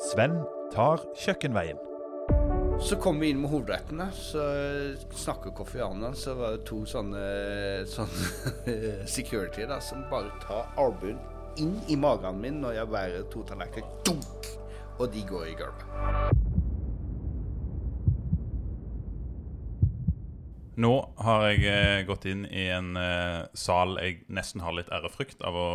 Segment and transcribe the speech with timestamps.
[0.00, 0.40] Sven
[0.74, 1.78] tar kjøkkenveien.
[2.82, 4.42] Så kom vi inn med hovedrettene, så
[5.14, 7.22] snakker Kofi Annan, så var det to sånne,
[7.86, 8.74] sånne
[9.16, 11.20] security da, som bare tar albuen
[11.62, 14.50] inn i magen min når jeg bærer to tallerkener, dunk,
[14.98, 16.42] og de går i gulvet.
[20.74, 20.90] Nå
[21.22, 25.54] har jeg eh, gått inn i en eh, sal jeg nesten har litt ærefrykt av
[25.54, 25.68] å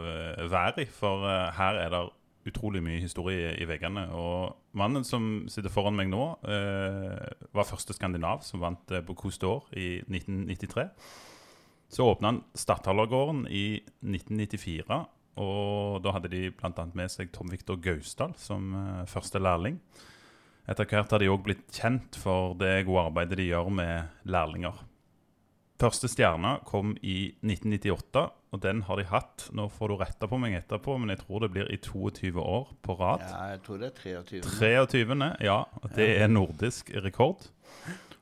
[0.00, 0.88] eh, være i.
[0.88, 2.06] For her er det
[2.46, 4.06] utrolig mye historie i veggene.
[4.16, 9.40] Og mannen som sitter foran meg nå, eh, var første skandinav som vant eh, Bocuse
[9.42, 10.88] d'Or i 1993.
[11.92, 15.04] Så åpna han Stadhallergården i 1994.
[15.42, 16.86] Og da hadde de bl.a.
[16.96, 19.80] med seg Tom Viktor Gausdal som eh, første lærling.
[20.66, 24.80] Etter hvert har de òg blitt kjent for det gode arbeidet de gjør med lærlinger.
[25.76, 28.20] Første stjerne kom i 1998,
[28.56, 29.48] og den har de hatt.
[29.52, 32.70] Nå får du rette på meg etterpå, men jeg tror det blir i 22 år
[32.86, 33.24] på rad.
[33.28, 34.40] Ja, jeg tror det er 23.
[34.56, 35.28] 23.
[35.44, 35.58] Ja,
[35.98, 37.44] det er nordisk rekord.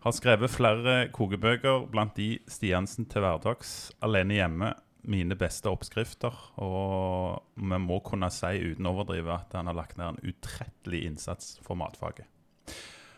[0.05, 4.73] Har skrevet flere kokebøker, blant de Stiansen til hverdags, Alene hjemme,
[5.09, 6.35] mine beste oppskrifter.
[6.61, 11.05] Og vi må kunne si uten å overdrive at han har lagt ned en utrettelig
[11.07, 12.27] innsats for matfaget.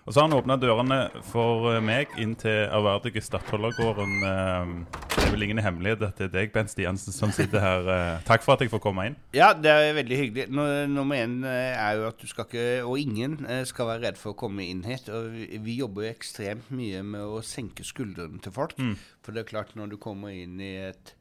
[0.07, 4.13] Og så har han åpna dørene for eh, meg inn til ærverdige Stadholdergården.
[4.23, 7.89] Eh, Det er vel ingen hemmelighet at det er deg, Bent Stiansen, som sitter her.
[7.91, 9.17] Eh, Takk for at jeg får komme inn.
[9.35, 10.47] Ja, det er veldig hyggelig.
[10.93, 13.35] Nummer én er jo at du skal ikke, og ingen,
[13.67, 15.11] skal være redd for å komme inn hit.
[15.11, 18.79] Og vi, jobber jo ekstremt mye med å senke skuldrene til folk.
[19.27, 21.17] For det er klart, når du kommer inn i et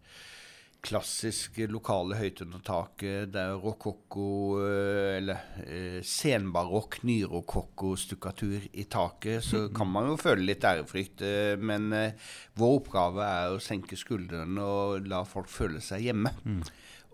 [0.85, 4.27] klassisk lokale høyt under taket, det er rokokko,
[4.61, 11.21] eh, eller eh, senbarokk, nyrokokko-stukkatur i taket, så kan man jo føle litt ærefrykt.
[11.25, 12.13] eh, Men eh,
[12.59, 16.31] vår oppgave er å senke skuldrene og la folk føle seg hjemme.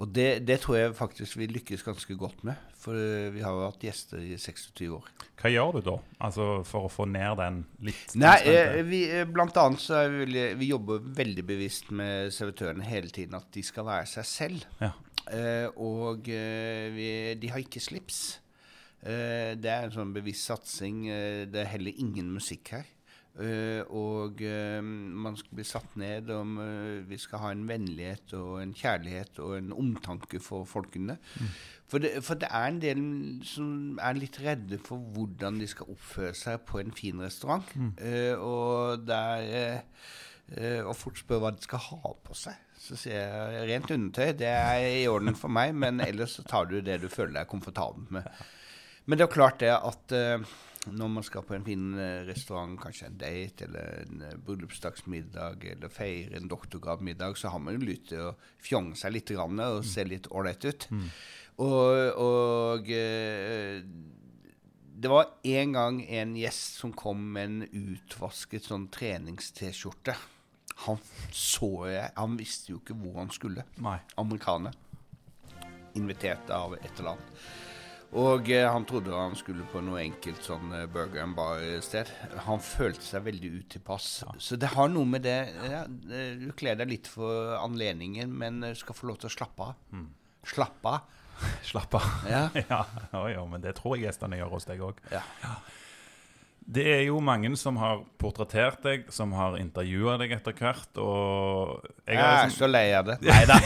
[0.02, 3.54] Og det, det tror jeg faktisk vi lykkes ganske godt med, for eh, vi har
[3.54, 5.10] jo hatt gjester i 26 år.
[5.38, 9.28] Hva gjør du da, altså for å få ned den litt Nei, eh, vi, eh,
[9.30, 13.66] blant annet så er vi, vi jobber veldig bevisst med servitørene hele tiden, at de
[13.66, 14.66] skal være seg selv.
[14.82, 14.96] Ja.
[15.30, 18.24] Eh, og vi, de har ikke slips.
[19.06, 21.06] Eh, det er en sånn bevisst satsing.
[21.54, 22.90] Det er heller ingen musikk her.
[23.40, 28.34] Eh, og uh, man skal bli satt ned om uh, vi skal ha en vennlighet
[28.36, 31.16] og en kjærlighet og en omtanke for folkene.
[31.92, 33.00] For, det, for det er en del
[33.44, 37.68] som er litt redde for hvordan de skal oppføre seg på en fin restaurant.
[38.00, 40.06] Eh, og der er eh,
[40.56, 42.56] eh, og fort spør hva de skal ha på seg.
[42.80, 46.72] Så sier jeg rent undertøy, det er i orden for meg, men ellers så tar
[46.72, 48.28] du det du føler deg komfortabel med.
[49.10, 50.44] Men det er klart det at eh,
[50.90, 55.68] når man skal på en fin eh, restaurant, kanskje en date eller en uh, bryllupsdagsmiddag
[55.76, 58.34] eller feire en doktorgradmiddag, så har man jo lyst til å
[58.66, 60.88] fjonge seg litt grann, og se litt ålreit ut.
[61.62, 63.84] Og, og eh,
[65.02, 70.18] det var en gang en gjest som kom med en utvasket sånn trenings-T-skjorte.
[70.88, 70.98] Han
[71.36, 73.68] så jeg Han visste jo ikke hvor han skulle.
[73.86, 74.00] Nei.
[74.18, 74.74] Amerikaner.
[76.00, 77.44] Invitert av et eller annet.
[78.20, 82.12] Og eh, han trodde han skulle på noe enkelt sånn eh, burger and bar-sted.
[82.48, 84.10] Han følte seg veldig utilpass.
[84.36, 88.66] Så det har noe med det ja, eh, Du kler deg litt for anledningen, men
[88.76, 90.04] skal få lov til å slappe av.
[90.52, 91.22] Slappe av.
[91.72, 92.28] slappe av.
[92.28, 92.44] Ja.
[92.74, 92.82] ja,
[93.14, 95.00] ja, ja, men det tror jeg gjestene gjør hos deg òg.
[95.14, 95.24] Ja.
[96.62, 101.82] Det er jo mange som har portrettert deg, som har intervjua deg etter hvert, og
[102.06, 103.18] jeg Jeg er liksom- så lei av det.
[103.26, 103.58] Nei da.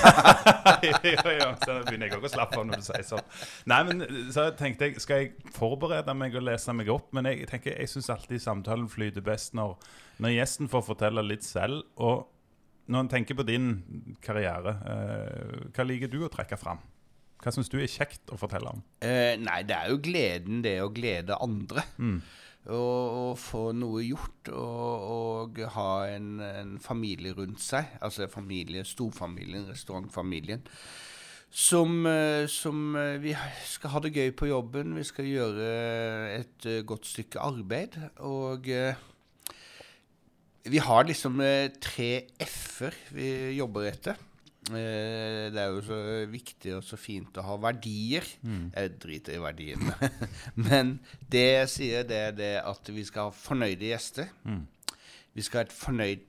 [1.65, 3.25] så begynner jeg òg å slappe av når du sier sånn.
[3.69, 7.11] Nei, men så tenkte jeg, skal jeg forberede meg og lese meg opp?
[7.13, 9.75] Men jeg tenker, jeg syns alltid samtalen flyter best når,
[10.23, 11.83] når gjesten får fortelle litt selv.
[11.97, 12.25] Og
[12.87, 13.69] når en tenker på din
[14.23, 16.79] karriere, eh, hva liker du å trekke fram?
[17.43, 18.81] Hva syns du er kjekt å fortelle om?
[19.05, 21.83] Eh, nei, det er jo gleden det å glede andre.
[21.99, 22.21] Og,
[22.73, 27.97] og få noe gjort og, og ha en, en familie rundt seg.
[28.01, 30.65] Altså familie, storfamilien, restaurantfamilien.
[31.55, 33.31] Som, eh, som eh, vi
[33.69, 34.95] skal ha det gøy på jobben.
[34.97, 35.67] Vi skal gjøre
[36.33, 37.95] et eh, godt stykke arbeid.
[38.27, 38.67] Og
[40.65, 41.39] vi har liksom
[41.79, 42.09] tre
[42.41, 44.17] f-er vi jobber etter.
[44.73, 45.97] Eh, det er jo så
[46.31, 48.25] viktig og så fint å ha verdier.
[48.45, 49.93] Jeg driter i verdiene.
[50.67, 50.95] Men
[51.29, 54.31] det jeg sier, det er det at vi skal ha fornøyde gjester.
[55.35, 56.23] Vi skal ha et fornøyd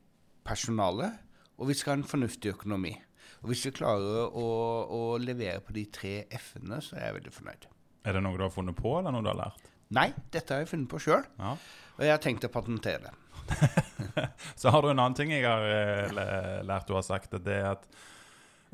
[0.47, 1.13] personale,
[1.57, 2.93] og vi skal ha en fornuftig økonomi.
[3.43, 4.47] Og hvis vi klarer å,
[4.91, 7.67] å levere på de tre f-ene, så er jeg veldig fornøyd.
[8.07, 9.65] Er det noe du har funnet på, eller noe du har lært?
[9.97, 11.53] Nei, dette har jeg funnet på sjøl, Ja.
[11.97, 13.15] og jeg har tenkt å patentere det.
[14.61, 17.69] Så har du en annen ting jeg har eh, lært du har sagt, det er
[17.77, 17.85] at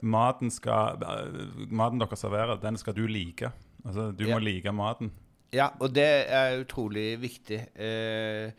[0.03, 3.53] maten skal eh, Maten dere serverer, den skal du like.
[3.85, 4.35] Altså, du Ja.
[4.35, 5.11] må like maten.
[5.53, 7.59] Ja, og det er utrolig viktig.
[7.77, 8.53] Eh,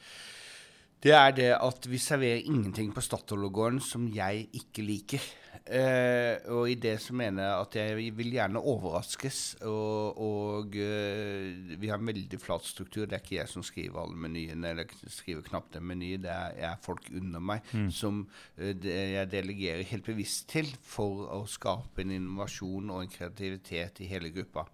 [1.03, 5.19] det er det at vi serverer ingenting på Statoil-gården som jeg ikke liker.
[5.63, 9.39] Eh, og i det så mener jeg at jeg vil gjerne overraskes.
[9.69, 13.05] Og, og eh, vi har en veldig flat struktur.
[13.07, 16.15] Det er ikke jeg som skriver alle menyene, eller skriver knapt en meny.
[16.23, 18.25] Det er, er folk under meg som
[18.57, 24.03] eh, det jeg delegerer helt bevisst til for å skape en innovasjon og en kreativitet
[24.03, 24.67] i hele gruppa.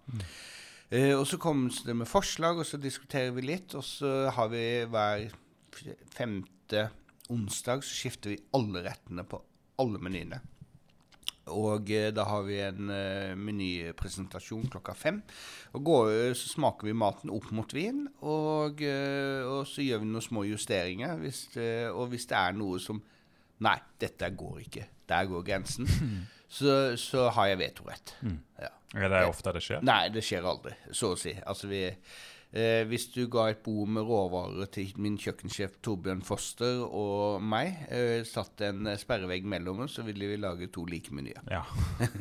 [0.90, 3.78] Eh, og så kommer det med forslag, og så diskuterer vi litt.
[3.78, 5.30] Og så har vi hver
[6.10, 6.88] femte
[7.30, 9.38] onsdag så skifter vi alle rettene på
[9.80, 10.40] alle menyene.
[11.50, 15.22] Og eh, da har vi en eh, menypresentasjon klokka fem.
[15.74, 20.10] Og går, eh, så smaker vi maten opp mot vin, og, og så gjør vi
[20.12, 21.16] noen små justeringer.
[21.22, 23.02] Hvis, det- og hvis det er noe som
[23.60, 24.84] Nei, dette går ikke.
[25.10, 25.84] Der går grensen.
[26.50, 28.14] Så, så har jeg vetorett.
[28.58, 28.70] Ja.
[28.98, 29.84] Er det ofte det skjer?
[29.86, 31.30] Nei, det skjer aldri, så å si.
[31.46, 31.84] Altså vi,
[32.52, 37.84] eh, hvis du ga et bord med råvarer til min kjøkkensjef Torbjørn Foster og meg,
[37.92, 41.40] eh, satt en eh, sperrevegg mellom oss, så ville vi lage to like menyer.
[41.50, 41.62] Ja.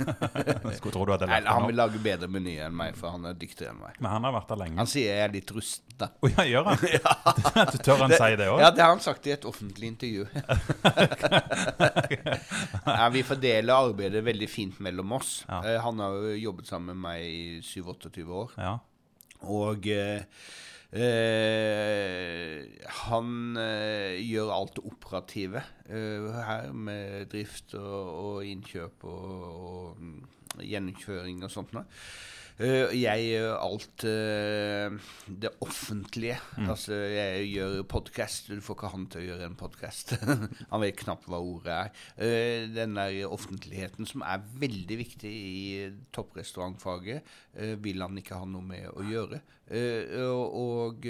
[0.77, 3.27] Skulle tro du hadde lært Eller han vil lage bedre menyer enn meg, for han
[3.29, 3.99] er dyktigere enn meg.
[3.99, 4.79] Men han har vært der lenge.
[4.81, 6.11] Han sier jeg er litt rusten, da.
[6.13, 6.85] Å ja, gjør han?
[7.73, 8.59] Du Tør han si det òg?
[8.63, 10.27] Ja, det har han sagt i et offentlig intervju.
[12.85, 15.39] ja, vi fordeler arbeidet veldig fint mellom oss.
[15.47, 15.61] Ja.
[15.65, 18.55] Eh, han har jo jobbet sammen med meg i 27-28 år.
[18.59, 18.77] Ja.
[19.47, 20.25] Og eh,
[23.03, 30.01] han eh, gjør alt det operative eh, her, med drift og, og innkjøp og, og
[30.01, 30.19] mm,
[30.65, 31.86] gjennomkjøring og sånt noe.
[32.59, 34.95] Eh, jeg gjør alt eh,
[35.31, 36.35] det offentlige.
[36.59, 38.50] Altså, jeg gjør podkast.
[38.51, 40.11] Du får ikke han til å gjøre en podkast.
[40.71, 41.94] han vet knapt hva ordet er.
[42.19, 45.61] Eh, den der offentligheten som er veldig viktig i
[46.15, 47.31] topprestaurantfaget,
[47.79, 49.39] vil han ikke ha noe med å gjøre.
[50.59, 51.07] Og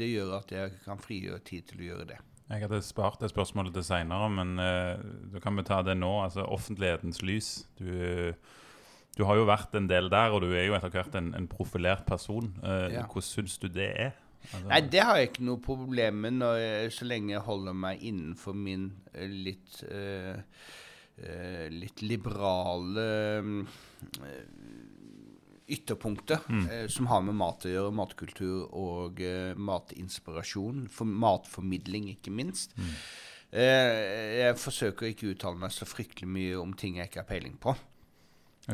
[0.00, 2.18] det gjør at jeg kan frigjøre tid til å gjøre det.
[2.48, 4.96] Jeg hadde spart det spørsmålet til seinere, men uh,
[5.34, 6.14] da kan vi ta det nå.
[6.24, 7.50] Altså offentlighetens lys.
[7.76, 8.32] Du,
[9.18, 11.50] du har jo vært en del der, og du er jo etter hvert en, en
[11.50, 12.52] profilert person.
[12.62, 13.04] Uh, Ja.
[13.04, 14.16] Hvordan syns du det er?
[14.48, 18.04] Altså, Nei, det har jeg ikke noe problem med når så lenge jeg holder meg
[18.06, 20.38] innenfor min eh, litt eh,
[21.18, 23.08] eh, litt liberale
[25.68, 26.68] ytterpunktet mm.
[26.70, 30.86] eh, som har med mat å gjøre, matkultur og eh, matinspirasjon.
[30.92, 32.72] For matformidling, ikke minst.
[33.50, 37.28] Eh, jeg forsøker ikke å uttale meg så fryktelig mye om ting jeg ikke har
[37.28, 37.76] peiling på.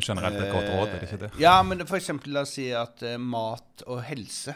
[0.02, 1.32] Generelt et godt råd, er det ikke det?
[1.36, 2.10] Eh, Ja, men f.eks.
[2.26, 4.54] la oss si at uh, mat og helse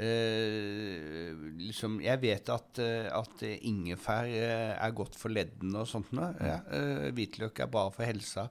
[0.00, 1.30] uh,
[1.60, 6.28] liksom, Jeg vet at, uh, at ingefær er godt for leddene og sånt noe.
[6.44, 8.48] Ja, eh, hvitløk er bra for helsa.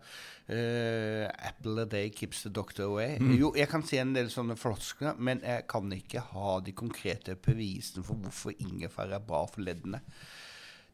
[0.49, 3.19] Apple a day keeps the doctor away.
[3.37, 7.35] Jo, jeg kan si en del sånne floskler, men jeg kan ikke ha de konkrete
[7.37, 10.01] bevisene for hvorfor ingefær er bra for leddene.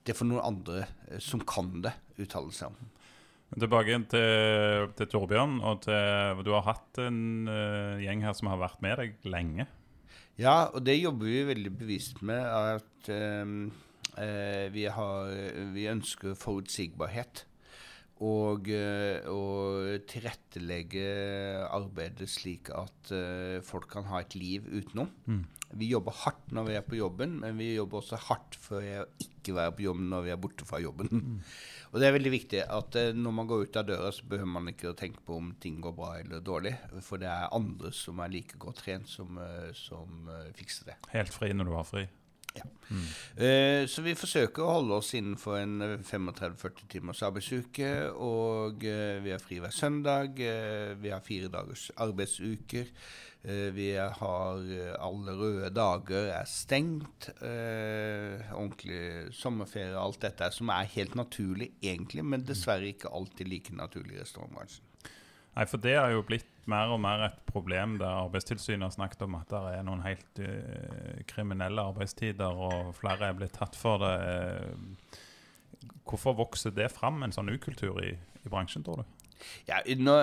[0.05, 0.83] Det får noen andre
[1.23, 2.91] som kan det, uttale seg om.
[3.55, 5.59] Tilbake til, til Torbjørn.
[5.63, 9.67] og til, Du har hatt en uh, gjeng her som har vært med deg lenge.
[10.35, 12.43] Ja, og det jobber vi veldig bevisst med.
[12.43, 13.71] At um,
[14.19, 15.35] uh, vi, har,
[15.75, 17.45] vi ønsker forutsigbarhet.
[18.23, 21.01] Og, og tilrettelegge
[21.67, 23.11] arbeidet slik at
[23.67, 25.09] folk kan ha et liv utenom.
[25.75, 29.03] Vi jobber hardt når vi er på jobben, men vi jobber også hardt for å
[29.19, 31.11] ikke være på jobben når vi er borte fra jobben.
[31.91, 34.51] Og det er veldig viktig at eh, når man går ut av døra, så behøver
[34.57, 36.75] man ikke å tenke på om ting går bra eller dårlig.
[37.05, 40.99] For det er andre som er like godt trent, som, eh, som eh, fikser det.
[41.13, 42.05] Helt fri når du har fri.
[43.35, 47.91] Eh, så vi forsøker å holde oss innenfor en eh, 35-40 timers arbeidsuke.
[48.13, 50.39] Og eh, vi har fri hver søndag.
[50.39, 52.91] Eh, vi har fire dagers arbeidsuker.
[53.45, 57.29] Eh, vi har eh, alle røde dager er stengt.
[57.45, 63.51] Eh, ordentlig sommerferie og alt dette som er helt naturlig egentlig, men dessverre ikke alltid
[63.51, 64.91] like naturlig i restaurantbransjen.
[65.55, 69.21] Nei, for det har jo blitt mer og mer et problem der Arbeidstilsynet har snakket
[69.27, 74.01] om at det er noen helt uh, kriminelle arbeidstider, og flere er blitt tatt for
[74.03, 74.15] det.
[74.25, 75.21] Eh,
[76.05, 79.15] Hvorfor vokser det fram, en sånn ukultur i, i bransjen, tror du?
[79.65, 80.19] Ja, nå,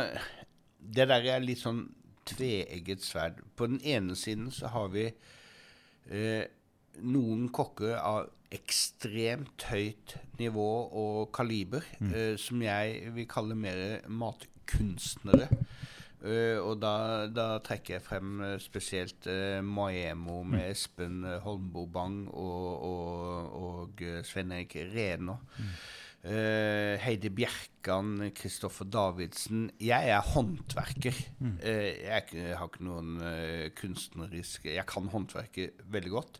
[0.79, 1.89] det der er litt sånn
[2.31, 3.41] tveegget sverd.
[3.59, 6.45] På den ene siden så har vi eh,
[7.03, 10.69] noen kokker av ekstremt høyt nivå
[11.03, 15.49] og kaliber, eh, som jeg vil kalle mer matkunstnere.
[16.23, 21.88] Eh, og da, da trekker jeg frem eh, spesielt uh, Maemo med Espen uh, Holmbo
[21.91, 25.75] Bang og, og, og eh, Svein Erik Mm.
[26.23, 29.73] Uh, Heidi Bjerkan, Kristoffer Davidsen.
[29.83, 31.17] Jeg er håndverker.
[31.59, 33.19] Eh, jeg, jeg har ikke noen
[33.75, 36.38] kunstneriske Jeg kan håndverke veldig godt.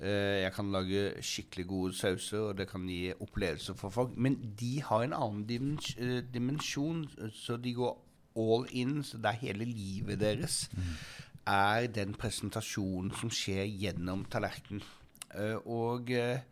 [0.00, 4.14] Jeg kan lage skikkelig gode sauser, og det kan gi opplevelser for folk.
[4.16, 5.92] Men de har en annen dimens
[6.32, 7.04] dimensjon,
[7.36, 7.98] så de går
[8.38, 9.00] all in.
[9.06, 10.64] Så det er hele livet deres
[11.50, 14.82] er den presentasjonen som skjer gjennom tallerkenen.
[15.34, 16.42] Eh, og eh,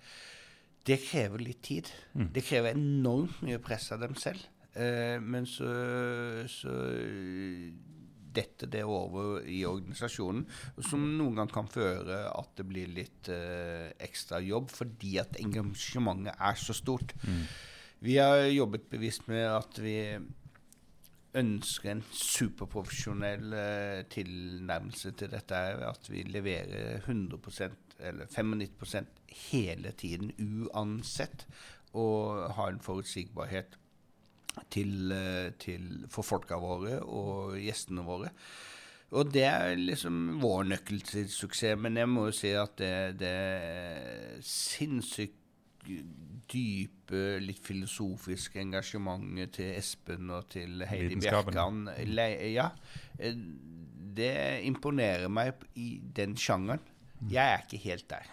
[0.89, 1.91] det krever litt tid.
[2.35, 4.41] Det krever enormt mye press av dem selv.
[4.79, 5.69] Eh, men så,
[6.49, 6.75] så
[8.39, 10.45] detter det over i organisasjonen,
[10.85, 16.37] som noen gang kan føre at det blir litt eh, ekstra jobb, fordi at engasjementet
[16.39, 17.17] er så stort.
[18.05, 19.97] Vi har jobbet bevisst med at vi
[21.37, 25.55] ønsker en superprofesjonell eh, tilnærmelse til dette.
[25.55, 29.05] er At vi leverer 100% eller 95%
[29.51, 31.47] hele tiden uansett.
[31.93, 33.79] Og har en forutsigbarhet
[34.71, 38.33] til, eh, til, for folka våre og gjestene våre.
[39.17, 41.79] Og det er liksom vår nøkkel til suksess.
[41.81, 45.38] Men jeg må jo si at det, det er sinnssykt
[46.49, 51.19] dype, litt filosofiske engasjementet til Espen og til Heidi.
[51.21, 51.83] Bjerkan
[52.55, 52.71] Ja.
[53.19, 53.35] eh,
[54.19, 56.81] Det imponerer meg i den sjangeren.
[57.31, 58.27] Jeg er ikke helt der.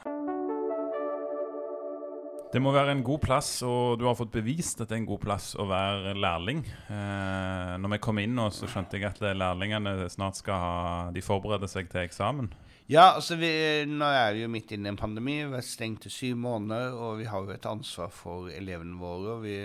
[2.53, 5.07] Det må være en god plass, og du har fått bevist at det er en
[5.09, 6.61] god plass å være lærling.
[6.87, 11.21] Eh, når vi kom inn nå, så skjønte jeg at lærlingene snart skal ha De
[11.25, 12.47] forbereder seg til eksamen.
[12.85, 13.47] Ja, altså vi,
[13.89, 15.39] nå er vi jo midt inne i en pandemi.
[15.49, 19.31] Vi er stengt i syv måneder, og vi har jo et ansvar for elevene våre.
[19.33, 19.55] og Vi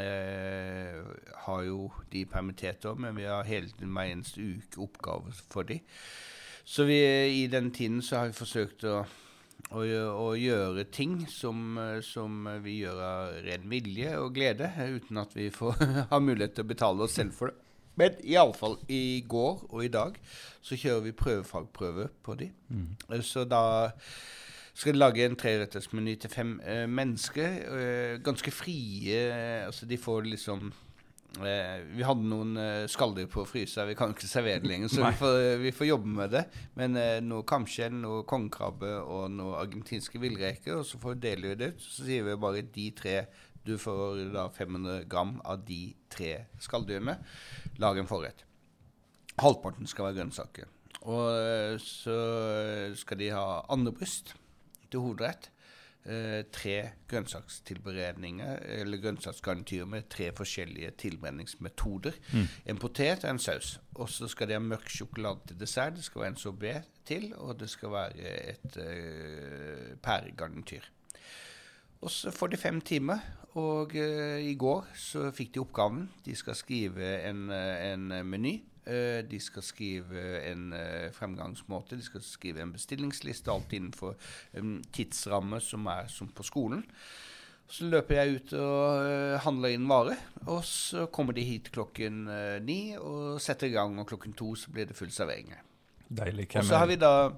[0.00, 1.02] eh,
[1.42, 5.68] har jo de permittert òg, men vi har hele tiden hver eneste uke oppgaver for
[5.68, 5.82] de.
[6.64, 6.96] Så vi,
[7.42, 9.02] i den tiden så har vi forsøkt å,
[9.76, 9.84] å,
[10.24, 11.76] å gjøre ting som,
[12.08, 15.76] som vi gjør av ren vilje og glede, uten at vi får
[16.14, 17.65] har mulighet til å betale oss selv for det.
[17.96, 20.18] Men iallfall i går og i dag
[20.62, 22.50] så kjører vi prøvefagprøve på de.
[22.68, 23.22] Mm.
[23.24, 23.62] Så da
[24.76, 27.54] skal lage en trerettersmeny til fem eh, mennesker.
[27.78, 29.16] eh, ganske frie.
[29.30, 30.66] eh, altså de får liksom
[31.40, 35.06] eh, Vi hadde noen eh, skalldyr på frysa, vi kan ikke servere det lenger, så
[35.06, 36.44] vi får, vi får jobbe med det.
[36.76, 41.56] Men eh, noe kamskjell, noe kongekrabbe og noe argentinske villreker, og så får vi dele
[41.56, 41.80] det ut.
[41.88, 43.18] Så sier vi bare de tre
[43.66, 47.16] Du får da 500 gram av de tre skalldyrene.
[47.82, 48.44] Lag en forrett.
[49.36, 50.70] Halvparten skal være grønnsaker.
[51.06, 52.16] Og eh, så
[52.96, 54.32] skal de ha andebryst
[54.90, 55.50] til hovedrett.
[56.06, 56.74] Eh, tre
[57.10, 62.14] grønnsakstilberedninger, eller grønnsaksgarnityrer med tre forskjellige tilberedningsmetoder.
[62.66, 63.80] En potet og en saus.
[63.94, 65.96] Og så skal de ha mørk sjokolade til dessert.
[65.98, 70.86] Det skal være en sorbé til, og det skal være et eh, pæregarnityr.
[72.04, 73.22] Og så får de fem timer,
[73.56, 76.06] og uh, i går så fikk de oppgaven.
[76.26, 78.58] De skal skrive en, eh, en meny.
[78.86, 80.68] Eh, de skal skrive en
[81.10, 84.14] fremgangsmåte, de skal skrive en bestillingsliste, alt innenfor
[84.54, 86.84] en tidsramme som er som på skolen.
[87.66, 90.14] Så løper jeg ut og handler inn vare,
[90.46, 92.28] og så kommer de hit klokken
[92.62, 95.50] ni og setter i gang, og klokken to så blir det full servering.
[96.06, 96.52] Deilig.
[96.54, 97.32] Og så har vi da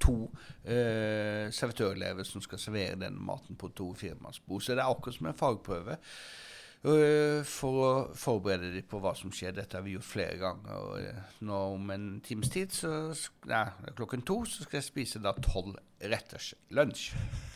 [0.00, 0.16] to
[0.64, 4.64] eh, servitørelever som skal servere denne maten på to firmannsbord.
[4.64, 9.32] Så det er akkurat som en fagprøve eh, for å forberede dem på hva som
[9.34, 9.54] skjer.
[9.58, 10.80] Dette har vi gjort flere ganger.
[10.80, 13.12] Og eh, nå om en times tid, så
[13.50, 13.66] nei,
[13.98, 17.12] klokken to, så skal jeg spise da tolv retters lunsj.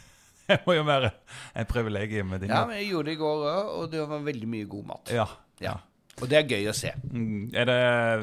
[0.45, 1.09] Det må jo være
[1.57, 4.27] et privilegium med din Ja, men jeg gjorde det i går òg, og det var
[4.27, 5.13] veldig mye god mat.
[5.15, 5.25] Ja.
[5.65, 5.79] Ja.
[6.23, 6.93] Og det er gøy å se.
[7.11, 7.75] Mm, Er det,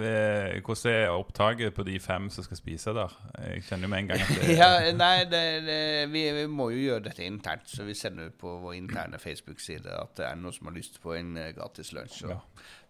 [0.07, 3.11] eh, hvordan er opptaket på de fem som skal spise der?
[3.43, 5.79] Jeg kjenner jo med en gang at det Ja, nei, det, det,
[6.13, 9.91] vi, vi må jo gjøre dette internt, så vi sender ut på vår interne Facebook-side
[9.91, 12.21] at det er noen som har lyst på en eh, gratis lunsj.
[12.23, 12.39] Så, Ja.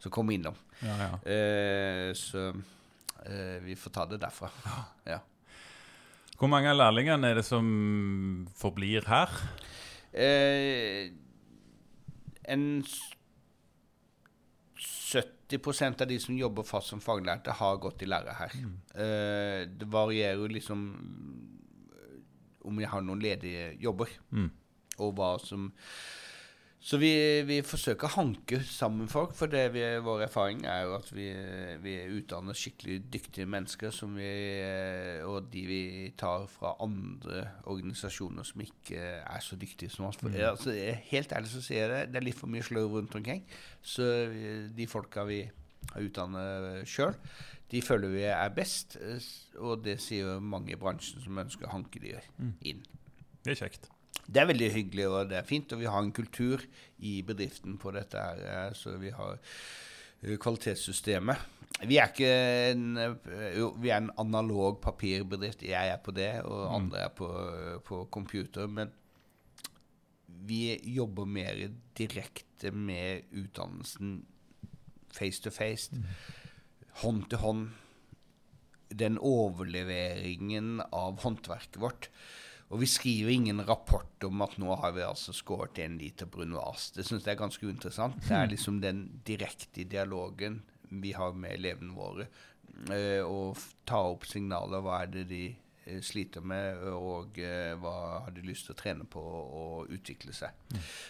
[0.05, 0.55] så kom innom.
[0.85, 1.09] ja, ja.
[1.25, 2.45] Eh, så
[3.25, 4.51] eh, vi får ta det derfra.
[5.09, 5.17] Ja.
[6.37, 9.33] Hvor mange av lærlingene er det som forblir her?
[10.13, 11.09] Eh,
[12.49, 12.83] en
[15.59, 18.51] 70% av de som jobber fast som faglærte, har gått i lære her.
[18.95, 20.85] Eh, det varierer jo liksom
[21.91, 22.17] eh,
[22.67, 24.49] om vi har noen ledige jobber, Mm.
[24.99, 25.71] og hva som
[26.81, 27.11] Så vi,
[27.45, 31.27] vi forsøker å hanke sammen folk, for det vi, vår erfaring er jo at vi,
[31.83, 34.31] vi utdanner skikkelig dyktige mennesker, som vi,
[35.27, 35.81] og de vi
[36.17, 40.17] tar fra andre organisasjoner som ikke er så dyktige som oss.
[40.23, 40.73] For, altså,
[41.11, 43.45] helt ærlig så sier jeg det, det er litt for mye slør rundt omkring.
[43.85, 44.09] Så
[44.73, 45.43] de folka vi
[45.91, 47.13] har utdannet sjøl,
[47.69, 48.97] de føler vi er best,
[49.61, 52.17] og det sier jo mange i bransjen som ønsker å hanke de
[52.65, 52.81] inn.
[53.45, 53.91] Det er kjekt.
[54.31, 55.71] Det er veldig hyggelig, og det er fint.
[55.73, 56.63] Og vi har en kultur
[56.99, 58.43] i bedriften på dette her.
[58.67, 59.37] eh, Så vi har
[60.23, 61.37] eh, kvalitetssystemet.
[61.87, 62.31] Vi er ikke
[62.71, 63.15] en, eh,
[63.81, 65.63] vi er en analog papirbedrift.
[65.63, 67.27] Jeg er på det, og andre er på,
[67.85, 68.67] på computer.
[68.67, 68.91] Men
[70.27, 74.25] vi jobber mer direkte med utdannelsen
[75.11, 75.91] face to face.
[77.01, 77.69] Hånd til hånd.
[78.91, 82.09] Den overleveringen av håndverket vårt.
[82.71, 86.93] Og vi skriver ingen rapport om at nå har vi altså skåret en liter brunoise.
[86.95, 88.15] Det syns jeg er ganske uinteressant.
[88.27, 90.61] Det er liksom den direkte dialogen
[90.91, 92.27] vi har med elevene våre.
[92.95, 94.83] Eh, og ta opp signaler.
[94.83, 98.79] Hva er det de eh, sliter med, og eh, hva har de lyst til å
[98.79, 100.55] trene på og utvikle seg.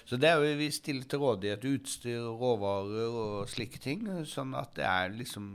[0.09, 4.89] Så det er vi stiller til rådighet utstyr, råvarer og slike ting, sånn at det
[4.89, 5.53] er liksom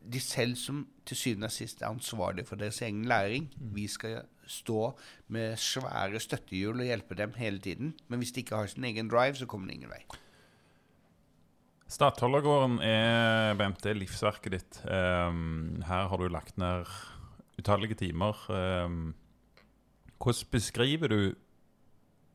[0.00, 3.50] de selv som til syvende og sist er ansvarlig for deres egen læring.
[3.74, 4.90] Vi skal stå
[5.32, 7.94] med svære støttehjul og hjelpe dem hele tiden.
[8.08, 10.02] Men hvis de ikke har sin egen drive, så kommer det ingen vei.
[11.90, 14.80] Statholdergården er BMT livsverket ditt.
[14.86, 16.86] Um, her har du lagt ned
[17.58, 18.38] utallige timer.
[18.46, 19.14] Um,
[20.20, 21.20] hvordan beskriver du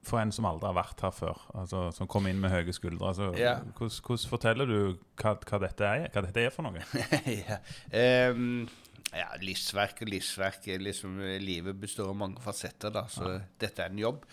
[0.06, 3.08] for en som aldri har vært her før, altså, som kommer inn med høye skuldre
[3.10, 3.56] altså, Ja.
[3.78, 4.78] hvordan, hvordan forteller du
[5.18, 6.84] hva, hva, dette er, hva dette er for noe?
[7.50, 7.58] ja.
[7.90, 8.68] Ehm,
[9.14, 13.84] ja, livsverk og livsverk er liksom, eh, Livet består av mange fasetter, da, så dette
[13.84, 14.26] er en jobb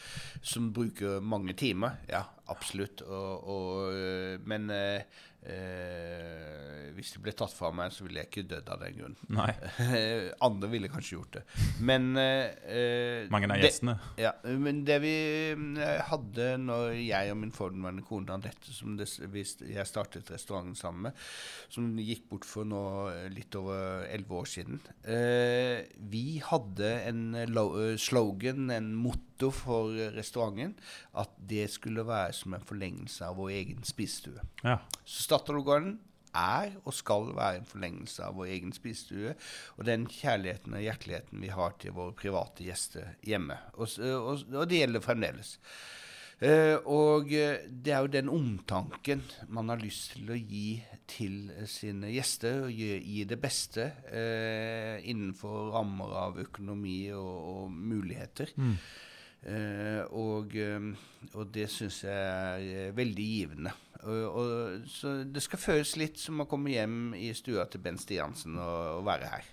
[0.42, 2.00] som bruker mange timer.
[2.08, 3.02] Ja, absolutt.
[3.08, 5.00] Og, og, øh, men øh,
[5.52, 9.16] øh, hvis det ble tatt fra meg, så ville jeg ikke dødd av den grunn.
[10.46, 11.42] Andre ville kanskje gjort det.
[11.82, 13.94] Men eh, Mange av det- gjestene.
[14.20, 15.14] ja, men det vi
[15.52, 21.08] eh, hadde når jeg og min forhenværende kone Anette, som det, jeg startet restauranten sammen
[21.08, 21.24] med,
[21.72, 22.82] som gikk bort for nå
[23.14, 25.82] eh, litt over elleve år siden eh,
[26.12, 28.92] Vi hadde en eh, lo- eh, slogan, en
[29.42, 30.74] motto for eh, restauranten,
[31.14, 34.42] at det skulle være som en forlengelse av vår egen spisestue.
[34.62, 34.78] Ja.
[35.04, 35.98] Så Statoil-gården
[36.34, 39.34] er og skal være en forlengelse av vår egen spisestue
[39.76, 43.58] og den kjærligheten og hjerteligheten vi har til våre private gjester hjemme.
[43.74, 45.58] Og, og, og det gjelder fremdeles.
[46.42, 51.52] Uh, og eh, det er jo den omtanken man har lyst til å gi til
[51.54, 57.72] eh, sine gjester, og gi, gi det beste uh, innenfor rammer av økonomi og, og
[57.72, 58.52] muligheter.
[58.56, 58.90] Eh,
[60.14, 60.92] og, eh,
[61.34, 63.72] og det syns jeg er eh, veldig givende.
[64.02, 68.02] Og, og, så det skal føles litt som å komme hjem i stua til Bent
[68.02, 69.48] Stiansen og, og være her.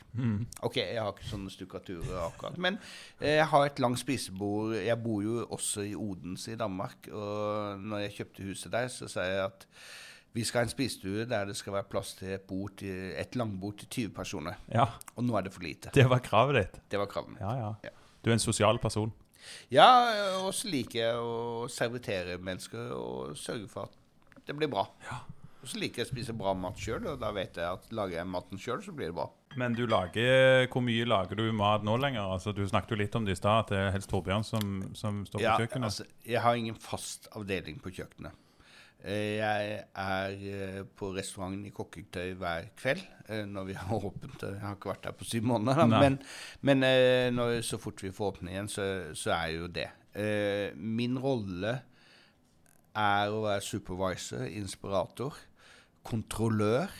[0.65, 2.79] Ok, jeg har ikke sånne stukkaturer akkurat, men
[3.19, 4.75] eh, jeg har et langt spisebord.
[4.77, 9.09] Jeg bor jo også i Odense i Danmark, og når jeg kjøpte huset der, så
[9.09, 9.67] sa jeg at
[10.33, 13.37] vi skal ha en spisestue der det skal være plass til et, bord til, et
[13.37, 14.59] langbord til 20 personer.
[14.73, 14.85] ja.
[15.15, 15.93] Og nå er det for lite.
[15.93, 16.83] Det var kravet ditt.
[16.91, 17.73] Det var kravet Ja, ja.
[17.83, 17.95] Ja.
[18.21, 19.13] Du er en sosial person.
[19.73, 19.87] Ja,
[20.43, 24.87] og så liker jeg å servitere mennesker og sørge for at det blir bra.
[25.59, 28.21] Og så liker jeg å spise bra mat sjøl, og da vet jeg at lager
[28.21, 29.27] jeg maten sjøl, så blir det bra.
[29.59, 32.21] Men du lager, hvor mye lager du mat nå lenger?
[32.35, 34.75] Altså, du snakket jo litt om det i stad, at det er helst Torbjørn som,
[34.95, 35.87] som står på Ja, kjøkkenet.
[35.89, 38.37] altså, jeg har ingen fast avdeling på kjøkkenet.
[38.99, 42.99] Jeg er eh, på restauranten i kokketøy hver kveld
[43.31, 44.43] eh, når vi har åpent.
[44.43, 45.85] Jeg har ikke vært der på syv måneder.
[45.87, 46.17] Men,
[46.67, 49.87] men eh, når, så fort vi får åpne igjen, så, så er jo det.
[50.75, 51.77] Min rolle
[52.97, 55.37] er å være supervisor, inspirator,
[56.03, 56.91] kontrollør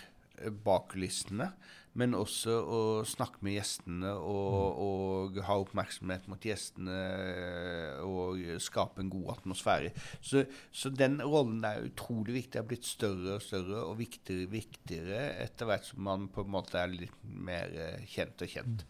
[0.63, 1.49] bak kulissene,
[1.97, 9.01] men også å snakke med gjestene og, og ha oppmerksomhet mot gjestene eh, og skape
[9.01, 9.91] en god atmosfære.
[10.21, 12.53] Så, så den rollen er utrolig viktig.
[12.53, 16.45] Det har blitt større og større og viktigere og viktigere etter hvert som man på
[16.45, 18.85] en måte er litt mer eh, kjent og kjent.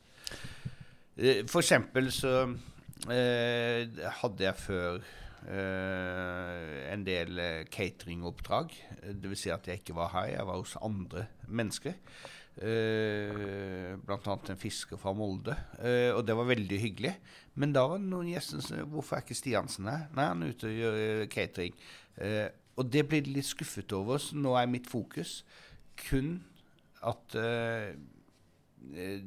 [1.16, 2.36] Eh, For eksempel så
[3.12, 3.88] eh,
[4.22, 5.02] hadde jeg før
[5.40, 7.40] Uh, en del
[7.72, 8.74] cateringoppdrag.
[9.24, 9.46] Dvs.
[9.46, 11.96] Si at jeg ikke var her, jeg var hos andre mennesker.
[12.60, 15.56] Eh, annet en fisker fra Molde.
[15.80, 17.14] Eh, og det var veldig hyggelig.
[17.60, 20.08] Men da var det noen gjester som Hvorfor er ikke Stiansen her?
[20.16, 21.80] Nei, han er ute og gjør eh, catering.
[22.20, 22.48] Eh,
[22.80, 25.42] og det blir de litt skuffet over, så nå er mitt fokus
[26.00, 26.38] kun
[27.04, 27.90] at eh,
[28.96, 29.24] eh,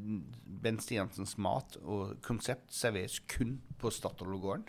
[0.62, 4.68] Bent Stiansens mat og konsept serveres kun på Statoil-gården.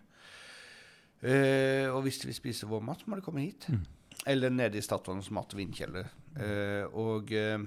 [1.23, 3.69] Uh, og hvis de vil spise vår mat, så må de komme hit.
[4.27, 6.09] Eller nede i Statoils mat- og vinkjeller.
[6.35, 7.63] Uh, og eh,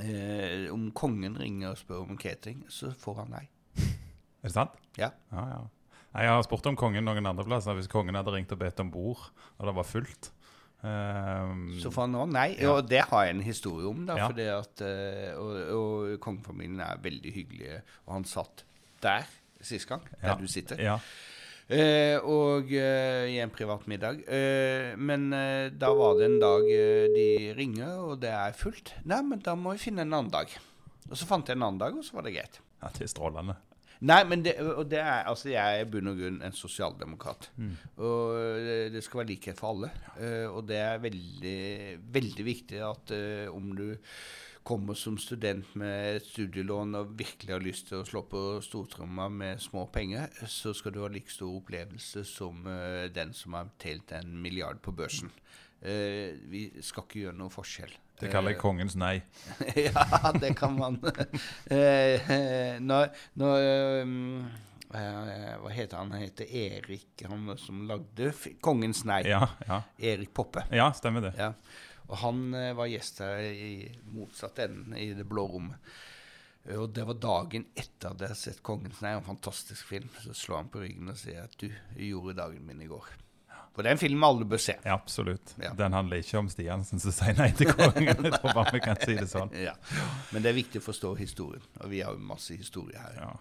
[0.00, 3.44] eh, om kongen ringer og spør om catering, så får han nei.
[4.42, 4.70] Er det sant?
[4.96, 5.10] Ja.
[5.32, 5.60] Ja, ja.
[6.18, 7.74] Jeg har spurt om kongen noen andre plasser.
[7.76, 9.26] Hvis kongen hadde ringt og bedt om bord,
[9.58, 10.30] og det var fullt
[10.86, 12.46] ehm, Så får han nå nei.
[12.58, 12.72] Ja.
[12.76, 14.06] Og det har jeg en historie om.
[14.06, 14.28] da, Ja.
[14.30, 17.82] fordi at, eh, og, og kongefamilien er veldig hyggelige.
[18.06, 18.64] Og han satt
[19.02, 19.26] der
[19.60, 20.34] sist gang, der Ja.
[20.38, 20.76] du sitter.
[21.68, 24.22] Eh, og eh, i en privat middag.
[24.24, 27.28] Eh, men eh, da var det en dag eh, de
[27.58, 28.94] ringer, og det er fullt.
[29.04, 30.54] Nei, men da må vi finne en annen dag.
[31.10, 32.60] Og så fant jeg en annen dag, og så var det greit.
[32.80, 33.58] Ja, det er strålende.
[34.08, 37.48] Nei, men det, og det er, altså jeg er i bunn og grunn en sosialdemokrat.
[37.98, 39.88] Og det, det skal være likhet for alle.
[40.22, 41.56] Eh, og det er veldig,
[42.14, 43.88] veldig viktig at eh, om du
[44.68, 49.62] kommer som student med studielån og virkelig har lyst til å slå på stortromma med
[49.64, 54.12] små penger, så skal du ha like stor opplevelse som eh, den som har telt
[54.12, 55.32] en milliard på børsen.
[55.80, 57.96] Eh, vi skal ikke gjøre noe forskjell.
[58.18, 59.14] Det kaller jeg kongens nei.
[59.86, 61.00] ja, det kan man.
[61.70, 63.68] Eh, eh, når, når
[64.02, 64.16] um,
[64.90, 66.10] eh, Hva heter han?
[66.12, 69.22] Han heter Erik, han som lagde 'Kongens nei'.
[69.30, 69.84] Ja, ja.
[70.12, 70.66] Erik Poppe.
[70.74, 71.36] ja stemmer det.
[71.38, 71.52] Ja.
[72.08, 73.72] Og han eh, var gjest her i
[74.14, 75.78] motsatt enden, i det blå rommet.
[76.64, 80.08] Eh, Og det var dagen etter at jeg hadde sett 'Kongens nei', en fantastisk film.
[80.24, 83.16] Så slår han på ryggen og sier at 'du gjorde dagen min i går'.
[83.74, 84.74] For det er en film alle bør se.
[84.84, 85.54] Ja, absolutt.
[85.62, 85.70] Ja.
[85.72, 88.08] Den handler ikke om Stiansen som sier nei til kongen.
[88.26, 89.52] Jeg tror bare vi kan si det sånn.
[89.54, 89.74] Ja.
[90.32, 93.14] Men det er viktig å forstå historien, og vi har jo masse historie her.
[93.20, 93.36] Ja.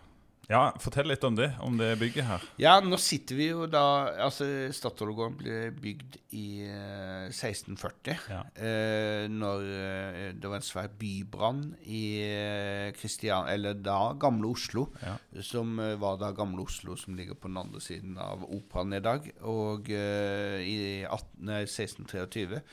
[0.48, 2.44] Ja, fortell litt om det, om det bygget her.
[2.62, 3.82] Ja, nå sitter vi jo da
[4.24, 8.22] Altså, Statoil-gården ble bygd i eh, 1640.
[8.32, 8.40] Ja.
[8.56, 13.50] Eh, når eh, det var en svær bybrann i eh, Kristian...
[13.52, 14.88] Eller da Gamle Oslo.
[15.04, 15.18] Ja.
[15.44, 19.04] Som eh, var da Gamle Oslo, som ligger på den andre siden av Operaen i
[19.04, 19.28] dag.
[19.52, 22.64] Og eh, i 18, nei, 1623.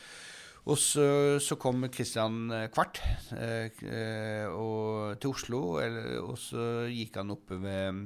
[0.64, 1.04] Og så,
[1.44, 2.96] så kom Kristian Kvart
[3.36, 5.58] eh, eh, og, til Oslo,
[6.22, 7.98] og så gikk han oppe ved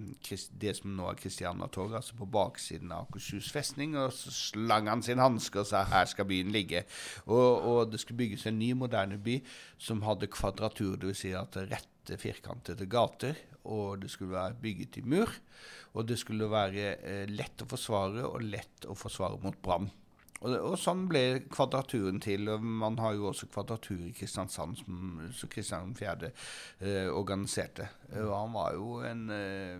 [0.59, 5.05] det som nå er Kristianiatorget, altså på baksiden av Akershus festning, og så slang han
[5.07, 6.83] sin hanske og sa her skal byen ligge.
[7.31, 9.39] Og, og det skulle bygges en ny, moderne by
[9.79, 11.23] som hadde kvadratur, dvs.
[11.23, 13.39] Si at rette, firkantede gater,
[13.71, 15.31] og det skulle være bygget i mur,
[15.95, 19.91] og det skulle være eh, lett å forsvare og lett å forsvare mot brann.
[20.39, 22.47] Og, og sånn ble kvadraturen til.
[22.53, 25.19] og Man har jo også kvadratur i Kristiansand, som,
[25.51, 26.31] Kristian 4.
[26.79, 27.89] Eh, organiserte.
[28.13, 29.75] Eh, Og han var jo en, eh,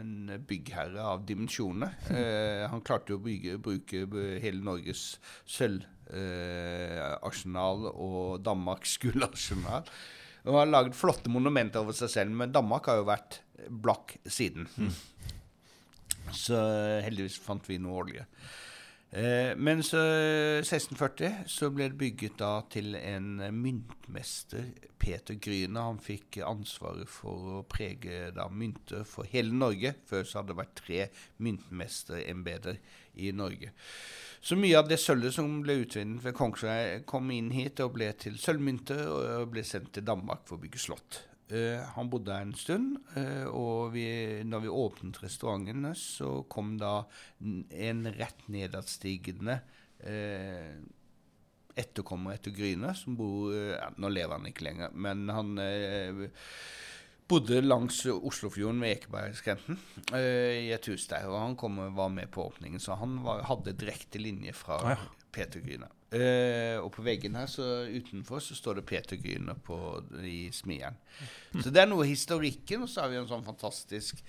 [0.00, 1.94] en byggherre av dimensjoner.
[2.10, 4.02] Eh, han klarte jo å bygge, bruke
[4.42, 5.02] hele Norges
[5.46, 9.82] sølvarsenal og Danmarks gullarsenal.
[10.44, 13.38] Og har lagd flotte monumenter over seg selv, men Danmark har jo vært
[13.70, 14.66] blakk siden.
[16.34, 16.58] Så
[17.06, 18.24] heldigvis fant vi noe olje.
[19.14, 20.00] Eh, men så
[20.58, 25.84] 1640 så ble det bygget da til en myntmester, Peter Gryne.
[25.86, 29.92] Han fikk ansvaret for å prege da mynter for hele Norge.
[30.08, 31.00] Før så hadde det vært tre
[31.46, 32.80] myntmesterembeter
[33.22, 33.70] i Norge.
[34.42, 38.10] Så mye av det sølvet som ble utvinnet ved Kongsvei, kom inn hit og ble
[38.18, 41.22] til sølvmynter og ble sendt til Danmark for å bygge slott.
[41.52, 44.06] Eh, han bodde der en stund, uh, og vi,
[44.48, 47.02] når vi åpnet restaurantene, så kom da
[47.44, 49.58] en rett nedadstigende
[50.06, 50.78] uh,
[51.76, 55.58] etterkommer etter Gryne, som bor ja, Nå lever han ikke lenger, men han
[57.26, 59.80] bodde langs Oslofjorden ved Ekebergskrenten
[60.14, 61.26] i et hus der.
[61.26, 64.94] Og han kom var med på åpningen, så han var, hadde direkte linje fra Ah,
[64.94, 65.26] ja.
[65.34, 65.90] Peter Gryner.
[66.14, 69.58] Eh, og på veggen her så utenfor så står det Peter Gyner
[70.22, 70.98] i smijern.
[71.58, 74.20] Så det er noe historikken, og så har vi en sånn fantastisk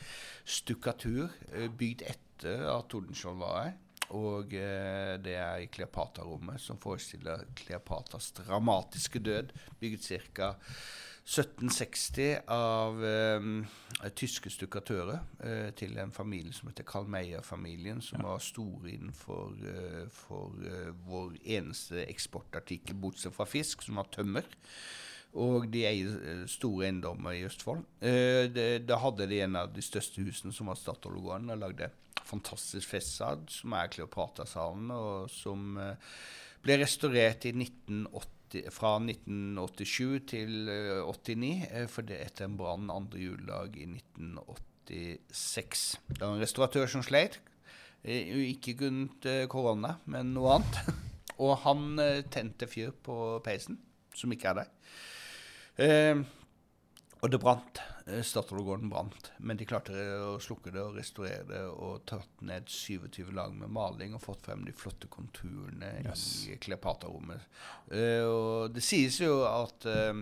[0.45, 3.75] stukkatur uh, bygd etter at Tordenskiold var her.
[4.17, 9.53] Og uh, det er i Kleopatra-rommet, som forestiller Kleopatras dramatiske død.
[9.81, 10.55] Bygd ca.
[11.25, 13.45] 1760 av eh,
[14.13, 20.03] tyske stukkatører eh, til en familie som heter Carl Meyer-familien, som var store innenfor eh,
[20.13, 24.45] for, eh, vår eneste eksportartikkel, bortsett fra fisk, som var tømmer.
[25.41, 27.81] Og de eier eh, store eiendommer i Østfold.
[28.05, 28.45] Eh,
[28.85, 31.89] da hadde de en av de største husene, som var Statoil-gården, og lagde
[32.21, 35.73] fantastisk festsal, som er Kleopatra-salen, og som
[36.65, 42.91] ble restaurert i 1980, fra 1987 til eh, 89, eh, for det etter en brann
[42.93, 45.83] andre juledag i 1986.
[46.09, 47.39] Det var en restauratør som sleit.
[48.03, 50.75] Eh, Ikke grunnet eh, korona, men noe annet.
[51.43, 53.79] Og han eh, tente fyr på peisen,
[54.15, 54.69] som ikke er der.
[57.15, 57.79] Eh, og det brant.
[58.05, 59.31] Eh, Statoil-gården brant.
[59.39, 63.71] Men de klarte å slukke det og restaurere det og tatt ned 27 lag med
[63.73, 66.45] maling og fått frem de flotte konturene Yes.
[66.51, 67.41] i Kleopatra-rommet.
[67.91, 70.13] Uh, og det sies jo at uh,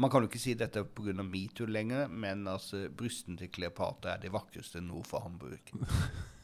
[0.00, 1.12] Man kan jo ikke si dette pga.
[1.26, 5.60] metoo lenger, men altså, brystene til Kleopatra er de vakreste nord for Hamburg.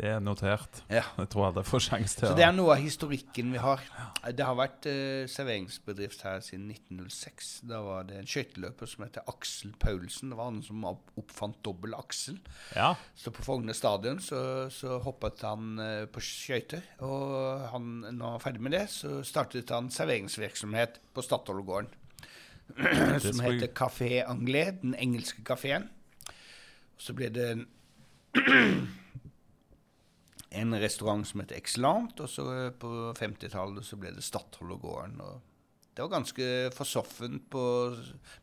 [0.00, 0.78] Det er notert.
[0.88, 1.02] Ja.
[1.18, 3.82] Jeg tror jeg får sjanse til Så det er noe av historikken vi har.
[4.32, 7.50] Det har vært uh, serveringsbedrift her siden 1906.
[7.68, 10.32] Da var det en skøyteløper som heter Aksel Paulsen.
[10.32, 12.38] Det var han som oppfant dobbel aksel.
[12.72, 12.94] Ja.
[13.12, 14.40] Så på Frogner stadion så,
[14.72, 16.86] så hoppet han uh, på skøyter.
[17.04, 21.92] Og han, når han var ferdig med det, så startet han serveringsvirksomhet på Statoilgården.
[23.26, 25.90] som heter Café Anglais, den engelske kafeen.
[27.00, 27.50] Så ble det
[30.50, 35.20] en restaurant som het Excellent, og så eh, på 50-tallet så ble det Stadholdergården.
[35.22, 35.40] Og
[35.94, 37.64] det var ganske forsoffent på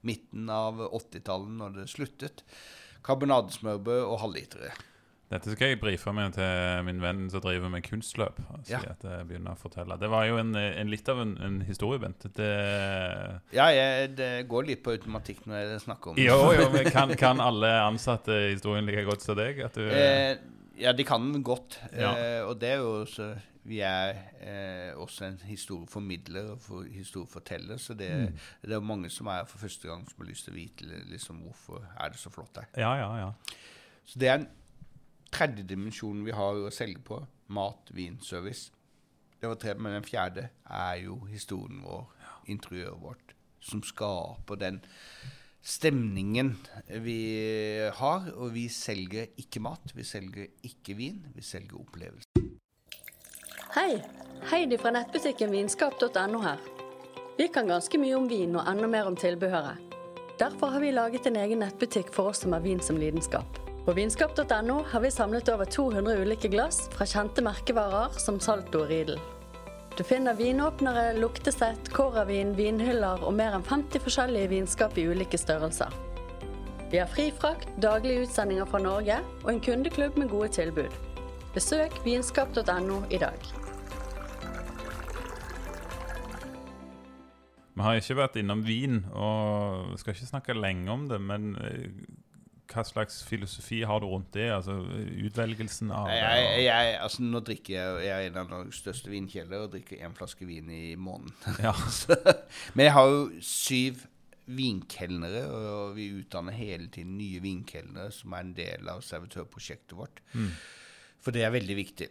[0.07, 2.43] midten av 80-tallet når det sluttet.
[3.07, 4.71] Karbonadesmørbrød og halvlitere.
[5.27, 8.37] Dette skal jeg brife med til min venn som driver med kunstløp.
[8.63, 8.79] Si Ja.
[8.93, 9.97] at jeg begynner å fortelle.
[9.99, 12.23] Det var jo en, en litt av en, en historie, Bent.
[12.37, 12.47] Det,
[13.51, 16.29] Ja, jeg, det går litt på automatikk når jeg snakker om det.
[16.29, 19.59] jo, jo, men kan, kan alle ansatte historien like godt som deg?
[19.67, 20.37] At du, Eh,
[20.79, 21.79] ja, de kan den godt.
[21.93, 22.11] Ja.
[22.17, 23.35] Eh, og det er jo også
[23.67, 28.37] Vi er eh, også en historieformidler og for, historieforteller, så det, Mm.
[28.61, 31.41] det er mange som er for første gang som har lyst til å vite liksom,
[31.43, 32.67] hvorfor er det så flott her.
[32.77, 33.31] ja, ja, ja.
[34.05, 34.47] Så det er den
[35.31, 37.19] tredje dimensjonen vi har å selge på.
[37.49, 38.71] Mat, vin, service.
[39.41, 42.07] Det var tre, men den fjerde er jo historien vår,
[42.47, 44.79] interiøret vårt, som skaper den
[45.67, 46.53] stemningen
[47.03, 47.19] vi
[47.93, 48.31] har.
[48.37, 52.45] Og vi selger ikke mat, vi selger ikke vin, vi selger opplevelse.
[53.75, 53.99] Hei!
[54.47, 56.61] Heidi fra nettbutikken vinskap.no her.
[57.37, 59.83] Vi kan ganske mye om vin og enda mer om tilbehøret.
[60.37, 63.59] Derfor har vi laget en egen nettbutikk for oss som har vin som lidenskap.
[63.85, 68.91] På vinskap.no har vi samlet over 200 ulike glass fra kjente merkevarer som Salto og
[68.91, 69.19] Riedel.
[69.97, 75.89] Du finner vinåpnere, luktesett, kåravin, vinhyller og mer enn 50 forskjellige vinskap i ulike størrelser.
[76.91, 80.93] Vi har fri frakt, daglige utsendinger fra Norge og en kundeklubb med gode tilbud.
[81.55, 83.49] Besøk vinskap.no i dag.
[87.73, 91.89] Vi har ikke vært innom vin, og skal ikke snakke lenge om det, men eh,
[92.67, 94.49] hva slags filosofi har du rundt det?
[94.53, 94.75] Altså
[95.27, 96.09] utvelgelsen av?
[96.11, 100.03] Jeg, jeg, altså, nå drikker jeg, jeg er en av Norges største vinkjeller og drikker
[100.03, 101.33] én flaske vin i måneden.
[101.67, 101.73] Ja.
[102.75, 104.05] Men jeg har jo syv
[104.47, 110.21] vinkelnere, og vi utdanner hele tiden nye vinkelnere som er en del av servitørprosjektet vårt.
[111.23, 112.07] For det er veldig viktig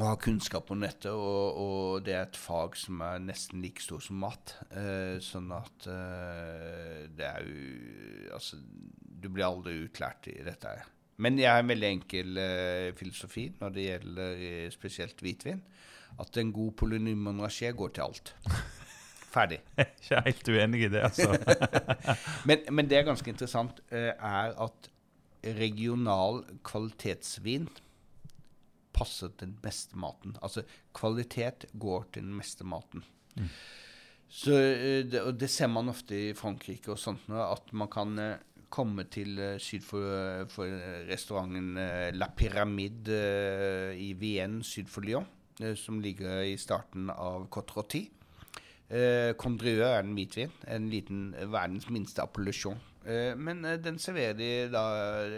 [0.00, 3.82] å ha kunnskap om dette, og, og det er et fag som er nesten like
[3.84, 4.54] stor som mat.
[4.70, 8.56] Eh, sånn at eh, det er jo Altså,
[9.22, 10.88] du blir aldri utlært i dette her.
[11.22, 15.60] Men jeg har en veldig enkel eh, filosofi når det gjelder eh, spesielt hvitvin.
[16.20, 18.34] At en god polynym monarché går til alt.
[19.32, 19.62] Ferdig.
[19.78, 19.86] Jeg
[20.18, 21.30] er ikke helt uenig i det, altså.
[22.48, 24.90] Men, men det er ganske interessant, eh, er at
[25.42, 27.70] regional kvalitetsvin
[28.92, 30.36] passer til den beste maten.
[30.42, 33.06] Altså kvalitet går til den meste maten.
[34.28, 38.18] Så, eh, det, og det ser man ofte i Frankrike og sånt at man kan
[38.18, 38.36] eh,
[38.72, 40.72] komme til eh, syd for, for
[41.10, 45.26] restauranten eh, La Pyramide eh, i Vienne syd for Lyon,
[45.60, 48.08] eh, som ligger i starten av Côte Rôtie.
[48.92, 50.50] Eh, Condrieu er en hvitvin.
[50.68, 52.80] En liten eh, verdens minste appellasjon.
[53.08, 54.82] Eh, men eh, den serverer de da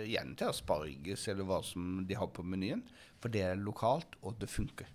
[0.09, 2.83] gjerne til asparges eller hva som de har på menyen.
[3.23, 4.90] For det er lokalt, og det funker.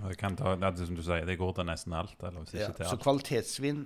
[0.00, 2.14] Og det kan ta, det er som du sier, det går til nesten alt.
[2.22, 3.02] Eller Ja, så alt.
[3.02, 3.82] kvalitetsvin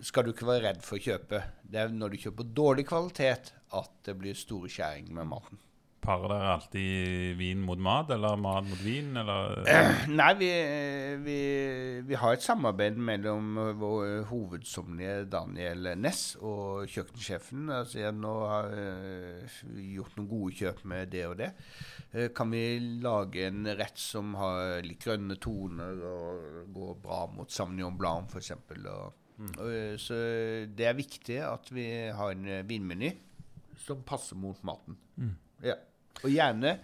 [0.00, 1.42] skal du ikke være redd for å kjøpe.
[1.62, 5.64] Det er når du kjøper dårlig kvalitet at det blir store skjæringer med maten.
[5.98, 9.58] Parer dere alltid vin mot mat, eller mat mot vin, eller
[10.20, 10.48] Nei, vi,
[11.24, 11.38] vi,
[12.06, 17.68] vi har et samarbeid mellom vår hovedsommelige Daniel Ness og kjøkkensjefen.
[17.80, 19.60] Altså, jeg nå har øh,
[19.98, 21.52] gjort noen gode kjøp med det og det.
[22.14, 22.64] Eh, kan vi
[23.04, 28.54] lage en rett som har litt grønne toner og går bra mot Sauvignon Blanc f.eks.?
[29.38, 30.16] Uh, så
[30.74, 33.12] det er viktig at vi har en eh, vinmeny
[33.78, 34.98] som passer mot maten.
[35.62, 35.78] Ja.
[36.24, 36.78] Og gjerne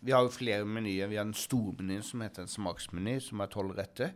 [0.00, 1.10] Vi har jo flere menyer.
[1.10, 4.14] Vi har en stormeny som heter en smaksmeny, som er tolv retter.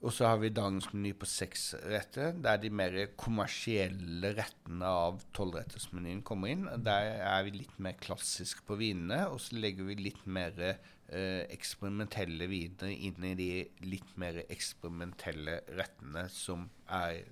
[0.00, 2.32] Og så har vi dagens meny på seks retter.
[2.40, 6.64] Der de mer kommersielle rettene av tolvrettersmenyen kommer inn.
[6.80, 10.80] Der er vi litt mer klassisk på vinene, og så legger vi litt mer eh,
[11.10, 13.50] eksperimentelle viner inn i de
[13.82, 17.24] litt mer eksperimentelle rettene som er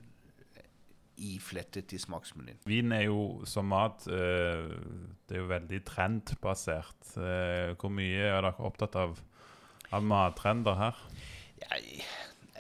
[1.19, 2.61] iflettet i smaksmenyen.
[2.69, 4.71] Vin er jo som mat eh,
[5.27, 7.13] Det er jo veldig trendbasert.
[7.19, 9.19] Eh, hvor mye er dere opptatt av,
[9.91, 11.05] av mattrender her?
[11.59, 12.03] Jeg,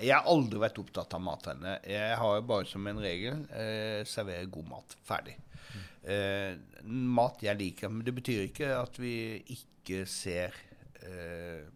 [0.02, 1.78] jeg har aldri vært opptatt av mattrender.
[1.86, 4.98] Jeg har jo bare som en regel eh, servere god mat.
[5.06, 5.38] Ferdig.
[6.08, 6.54] Eh,
[6.88, 9.14] mat jeg liker, men det betyr ikke at vi
[9.54, 10.56] ikke ser
[11.06, 11.66] eh,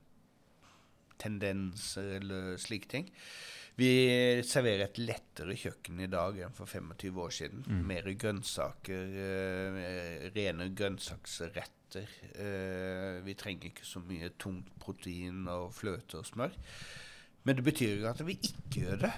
[1.22, 3.10] tendenser eller slike ting.
[3.78, 3.88] Vi
[4.44, 7.62] serverer et lettere kjøkken i dag enn for 25 år siden.
[7.88, 12.10] Mer grønnsaker, eh, rene grønnsaksretter.
[12.36, 16.52] Eh, vi trenger ikke så mye tungt protein og fløte og smør.
[17.44, 19.12] Men det betyr ikke at vi ikke gjør det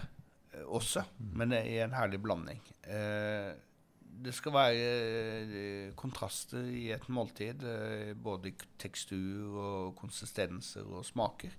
[0.55, 2.63] eh, også, men det er en herlig blanding.
[2.87, 3.53] Eh,
[4.25, 4.91] det skal være
[5.43, 11.55] eh, kontraster i et måltid, eh, både tekstur og konsistenser og smaker.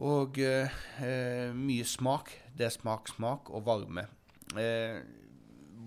[0.00, 2.32] Og eh, eh, mye smak.
[2.56, 4.06] Det er smak, smak og varme.
[4.58, 5.00] Eh,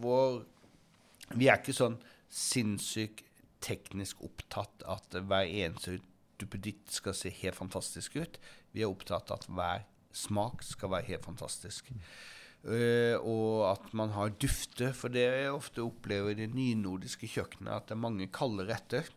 [0.01, 0.43] vår
[1.33, 1.95] Vi er ikke sånn
[2.29, 3.23] sinnssykt
[3.63, 6.01] teknisk opptatt at hver eneste
[6.37, 8.37] duppeditt skal se helt fantastisk ut.
[8.73, 11.89] Vi er opptatt av at hver smak skal være helt fantastisk.
[12.63, 17.73] Eh, og at man har dufter, for det jeg ofte opplever i det nynordiske kjøkkenet,
[17.75, 19.09] at det er mange kalde retter.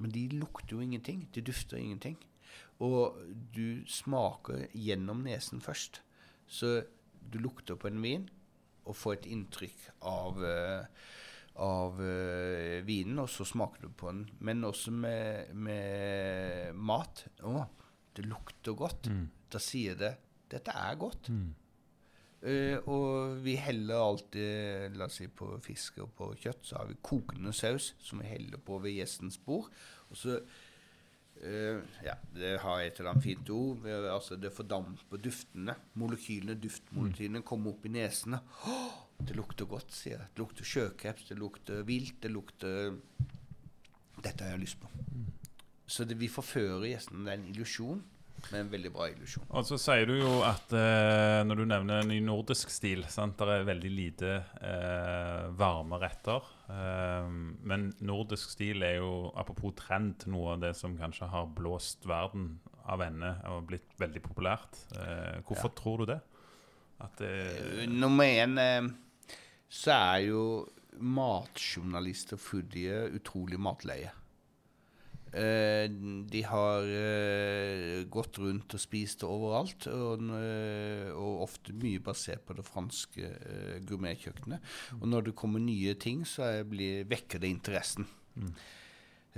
[0.00, 1.26] Men de lukter jo ingenting.
[1.34, 2.16] De dufter ingenting.
[2.80, 3.18] Og
[3.52, 6.00] du smaker gjennom nesen først.
[6.48, 6.80] Så
[7.20, 8.28] du lukter på en vin
[8.88, 11.10] og får et inntrykk av, eh,
[11.60, 14.24] av eh, vinen, og så smaker du på den.
[14.40, 17.26] Men også med, med mat.
[17.44, 17.66] Å,
[18.16, 19.12] det lukter godt.
[19.52, 20.14] Da sier det
[20.50, 21.28] 'dette er godt'.
[22.40, 26.88] Eh, og vi heller alltid La oss si på fisk og på kjøtt så har
[26.88, 29.68] vi kokende saus som vi heller på ved gjestens bord.
[30.08, 33.84] Og så uh, Ja, det har et eller annet fint ord.
[33.86, 35.76] altså Det fordamper duftene.
[36.00, 38.40] Molekylene, duftmolekylene kommer opp i nesene.
[38.64, 40.32] Oh, det lukter godt, sier jeg.
[40.32, 42.96] Det lukter sjøkreps, det lukter vilt, det lukter
[44.20, 44.88] Dette har jeg lyst på.
[45.90, 47.24] Så det, vi forfører gjestene.
[47.24, 48.02] Det er en illusjon,
[48.50, 49.44] men en veldig bra illusjon.
[49.50, 53.48] Og så sier du jo at eh, når du nevner ny nordisk stil sant, Det
[53.58, 56.48] er veldig lite eh, varme retter.
[56.70, 57.28] Eh,
[57.70, 62.58] men nordisk stil er jo, apropos trend, noe av det som kanskje har blåst verden
[62.90, 64.80] av ende og blitt veldig populært.
[64.96, 66.20] Eh, hvorfor tror du det?
[67.00, 67.30] At det
[67.80, 68.88] Eh, Nummer én eh,
[69.70, 70.42] så er jo
[71.00, 74.10] matjournalister og foodie utrolig matleie.
[75.30, 75.86] Eh,
[76.30, 82.56] de har eh, gått rundt og spist overalt, og, eh, og ofte mye basert på
[82.58, 83.30] det franske
[83.86, 84.74] gourmetkjøkkenet.
[84.98, 88.08] Og når det kommer nye ting, så blir, vekker det interessen.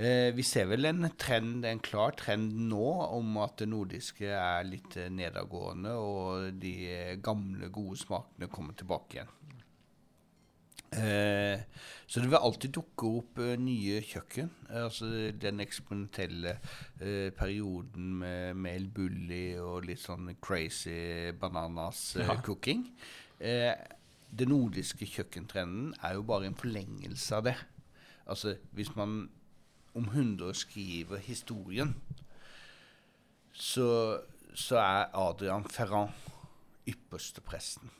[0.01, 4.65] Eh, vi ser vel en trend, en klar trend nå om at det nordiske er
[4.65, 6.75] litt nedadgående, og de
[7.21, 9.35] gamle, gode smakene kommer tilbake igjen.
[10.93, 11.61] Eh,
[12.07, 14.51] så det vil alltid dukke opp eh, nye kjøkken.
[14.83, 15.09] Altså
[15.41, 16.59] den eksperimentelle
[17.01, 22.37] eh, perioden med mel bulli og litt sånn crazy bananas eh, Ja.
[22.45, 22.85] cooking.
[23.41, 23.73] Eh,
[24.33, 27.57] den nordiske kjøkkentrenden er jo bare en forlengelse av det.
[28.29, 29.31] Altså hvis man
[29.97, 31.95] om 100 år skriver historien,
[33.53, 34.21] så,
[34.57, 36.13] så er Adrian Ferrand
[36.89, 37.91] ypperste presten.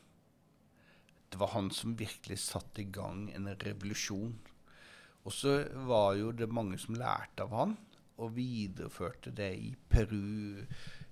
[1.33, 4.35] Det var han som virkelig satte i gang en revolusjon.
[5.25, 7.73] Og så var jo det mange som lærte av han,
[8.21, 10.61] og videreførte det i Peru,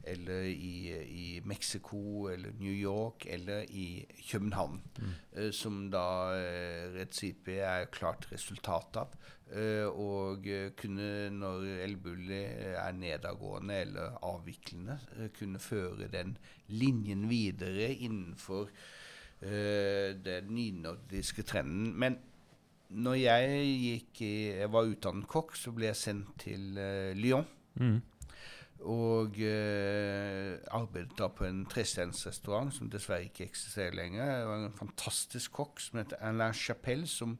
[0.03, 4.77] eller i, i Mexico, eller New York, eller i København.
[5.33, 6.05] Eh, som da
[6.37, 9.17] eh, Recipe er klart resultat av.
[9.49, 10.45] Eh, og
[10.77, 12.43] kunne, når Elbulli
[12.75, 14.99] er nedadgående eller avviklende,
[15.37, 16.37] kunne føre den
[16.69, 18.69] linjen videre innenfor
[19.41, 21.91] eh, den nynordiske trenden.
[21.99, 22.19] Men
[22.91, 27.47] når jeg gikk i Jeg var utdannet kokk, så ble jeg sendt til uh, Lyon.
[28.81, 34.25] Og uh, arbeidet da på en trestjernsrestaurant som dessverre ikke eksisterer lenger.
[34.25, 37.37] Det var en fantastisk kokk som heter Alain Chapelle, som,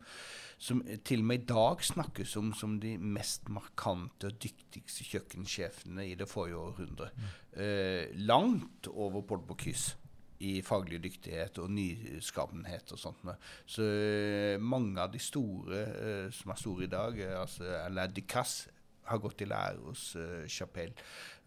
[0.61, 6.05] som til og med i dag snakkes om som de mest markante og dyktigste kjøkkensjefene
[6.11, 7.25] i det forrige århundret.
[7.57, 9.97] Eh, langt over Paul Bocuse
[10.41, 13.25] i faglig dyktighet og nyskapenhet og sånt.
[13.69, 18.13] Så eh, mange av de store eh, som er store i dag, eh, altså Alain
[18.15, 18.71] Ducasse,
[19.12, 20.93] har gått i lære hos uh, Chapelle.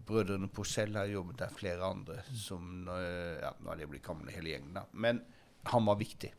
[0.04, 4.34] Brødrene Porcel har jobbet der, flere andre som uh, ja, Nå er de blitt gamle
[4.34, 4.84] hele gjengen, da.
[4.92, 5.22] Men
[5.70, 6.32] han var viktig.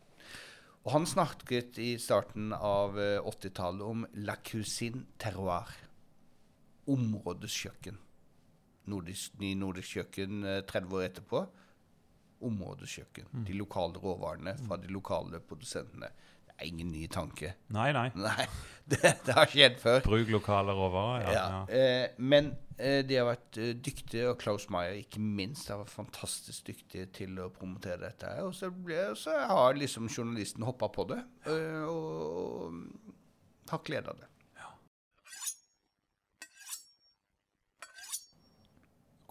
[0.86, 5.72] Og han snakket i starten av uh, 80-tallet om la cuisine terroir.
[6.91, 7.98] Områdets kjøkken.
[8.91, 11.45] Nordisk, ny nordisk kjøkken uh, 30 år etterpå.
[12.42, 13.00] Områdets
[13.32, 13.46] Mm.
[13.48, 16.10] De lokale råvarene fra de lokale produsentene.
[16.46, 17.54] Det er ingen ny tanke.
[17.76, 18.10] Nei, nei.
[18.28, 18.46] Nei,
[18.88, 20.00] det, det har skjedd før.
[20.06, 21.32] Bruk lokale råvarer.
[21.34, 21.46] Ja.
[21.50, 25.82] Ja, eh, men eh, de har vært eh, dyktige, og Klaus Meyer ikke minst har
[25.82, 28.30] vært fantastisk dyktige til å promotere dette.
[28.38, 31.20] her, Og så, ble, så har liksom journalisten hoppa på det,
[31.50, 34.32] eh, og, og har glede av det.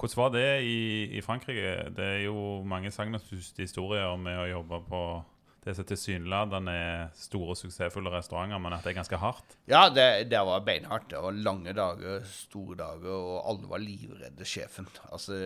[0.05, 0.81] Hvordan var det i,
[1.17, 1.77] i Frankrike?
[1.97, 5.01] Det er jo mange sagnomsuste historier med å jobbe på
[5.65, 9.57] det som tilsynelatende er store, suksessfulle restauranter, men at det er ganske hardt.
[9.65, 11.09] Ja, det, det var beinhardt.
[11.09, 14.91] Det var lange dager, store dager, og alle var livredde sjefen.
[15.09, 15.41] Altså,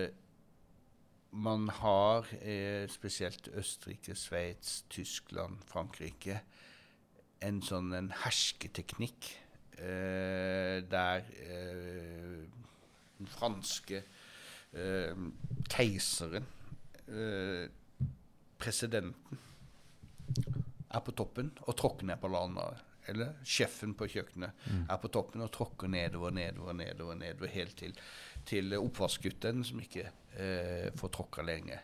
[1.39, 6.43] man har eh, spesielt Østerrike, Sveits, Tyskland, Frankrike
[7.47, 9.37] en sånn en hersketeknikk
[9.79, 12.49] eh, der eh,
[13.21, 14.03] den franske
[14.73, 15.15] eh,
[15.71, 16.47] keiseren,
[17.09, 17.69] eh,
[18.59, 19.45] presidenten,
[20.89, 22.69] er på toppen og tråkker ned på alle andre.
[23.09, 27.95] Eller sjefen på kjøkkenet er på toppen og tråkker nedover, nedover, nedover, nedover helt til,
[28.49, 30.05] til oppvaskgutten som ikke
[30.37, 31.79] eh, får tråkka lenge.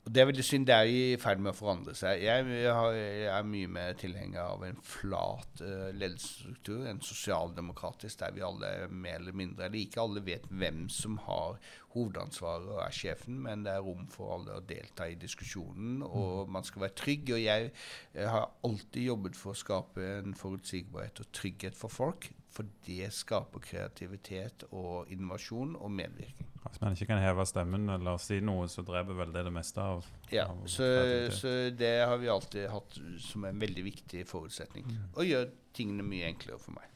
[0.00, 0.64] Det er veldig synd.
[0.66, 2.22] Det er i ferd med å forandre seg.
[2.24, 8.16] Jeg, jeg, har, jeg er mye mer tilhenger av en flat uh, ledelsesstruktur, en sosialdemokratisk,
[8.22, 11.60] der vi alle er mer eller mindre Eller ikke alle vet hvem som har
[11.92, 16.48] hovedansvaret og er sjefen, men det er rom for alle å delta i diskusjonen, og
[16.54, 17.34] man skal være trygg.
[17.36, 17.72] Og jeg,
[18.16, 23.12] jeg har alltid jobbet for å skape en forutsigbarhet og trygghet for folk, for det
[23.14, 26.49] skaper kreativitet og innovasjon og medvirkning.
[26.60, 29.80] Hvis man ikke kan heve stemmen eller si noe, så dreper vel det det meste
[29.80, 30.86] av, Ja, av så,
[31.32, 34.84] så det har vi alltid hatt som en veldig viktig forutsetning.
[35.14, 36.90] Og gjør tingene mye enklere for meg.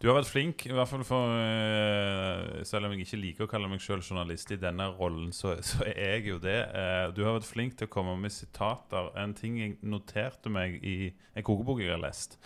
[0.00, 3.50] Du har vært flink, i hvert fall for eh, Selv om jeg ikke liker å
[3.50, 6.56] kalle meg selv journalist i denne rollen, så, så er jeg jo det.
[6.56, 9.12] Eh, du har vært flink til å komme med sitater.
[9.20, 12.40] En ting jeg noterte meg i en kokebok jeg har lest.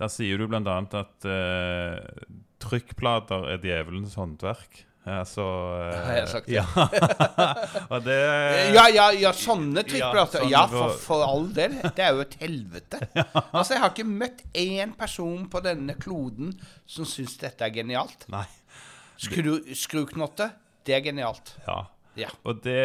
[0.00, 0.60] Der sier du bl.a.
[0.96, 2.28] at uh,
[2.60, 4.84] trykkplater er djevelens håndverk.
[5.18, 6.54] Altså uh, Har jeg sagt det?
[6.58, 6.64] Ja.
[8.06, 8.18] Det
[8.76, 10.44] Ja, ja, ja, sånne trykkplater.
[10.44, 11.76] sånne Ja, for, for all del.
[11.96, 13.00] Det er jo et helvete.
[13.50, 16.54] Altså, Jeg har ikke møtt én person på denne kloden
[16.88, 18.26] som syns dette er genialt.
[18.32, 18.46] Nei.
[19.20, 20.50] Skru, skruknotte,
[20.88, 21.56] det er genialt.
[21.66, 21.82] Ja.
[22.18, 22.28] Ja.
[22.64, 22.76] Det,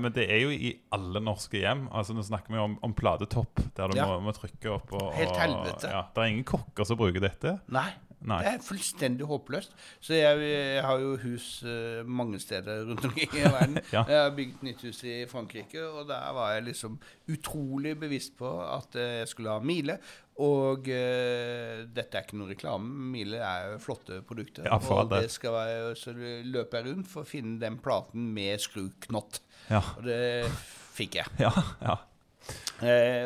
[0.00, 1.86] men det er jo i alle norske hjem.
[1.92, 4.06] Altså Nå snakker vi om, om platetopp, der du Ja.
[4.08, 4.92] må, må trykke opp.
[4.96, 5.90] Og, Helt helvete.
[5.90, 7.56] Ja, det er ingen kokker som bruker dette.
[7.74, 7.88] Nei.
[8.28, 8.38] Nei.
[8.44, 9.72] Det er fullstendig håpløst.
[10.00, 13.80] Så jeg, jeg har jo hus eh, mange steder rundt omkring i verden.
[13.92, 14.04] Ja.
[14.08, 16.98] Jeg har bygd nytt hus i Frankrike, og der var jeg liksom
[17.32, 19.98] utrolig bevisst på at eh, jeg skulle ha Mile.
[20.42, 22.88] Og uh, dette er ikke noe reklame.
[23.12, 24.64] Mile er jo flotte produkter.
[24.64, 28.62] Ja, og det skal være, så løper jeg rundt for å finne den platen med
[28.64, 29.42] skruknott.
[29.68, 29.82] Ja.
[29.98, 30.48] Og det
[30.96, 31.36] fikk jeg.
[31.44, 31.52] Ja,
[31.84, 31.98] ja.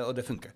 [0.02, 0.52] Og det funker.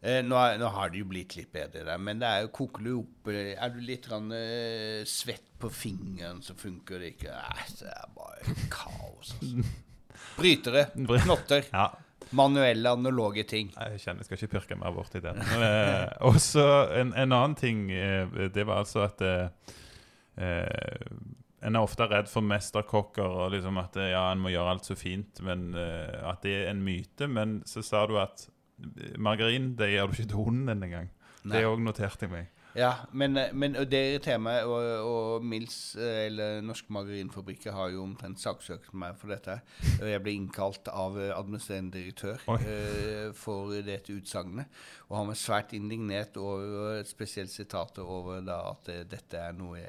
[0.00, 2.84] Eh, nå, nå har det jo blitt litt bedre der, men det er jo koker
[2.86, 7.32] du opp eh, Er du litt grann, eh, svett på fingeren, så funker det ikke.
[7.34, 9.32] Nei, det er bare kaos.
[9.34, 9.64] Altså.
[10.38, 11.88] Brytere, knotter, ja.
[12.30, 13.72] manuelle, analoge ting.
[13.74, 15.42] Jeg kjenner jeg skal ikke pirke mer borti den.
[15.58, 17.88] Eh, og så en, en annen ting.
[17.90, 19.48] Eh, det var altså at eh,
[20.38, 24.94] En er ofte redd for mesterkokker og liksom at ja, en må gjøre alt så
[24.94, 27.26] fint, men at det er en myte.
[27.26, 28.46] Men så sa du at
[29.18, 31.10] margarin det gjør du ikke til hunden din engang.
[31.48, 32.54] Det òg noterte jeg meg.
[32.76, 37.90] Ja, men, eh, men det irriterer meg, og, og Mills, eh, eller Norske Margarinfabrikker, har
[37.94, 39.58] jo omtrent saksøkt meg for dette.
[39.96, 44.68] Og jeg ble innkalt av eh, administrerende direktør eh, for dette utsagnet.
[45.08, 49.80] Og han var svært indignert over et spesielt sitat over da, at dette er noe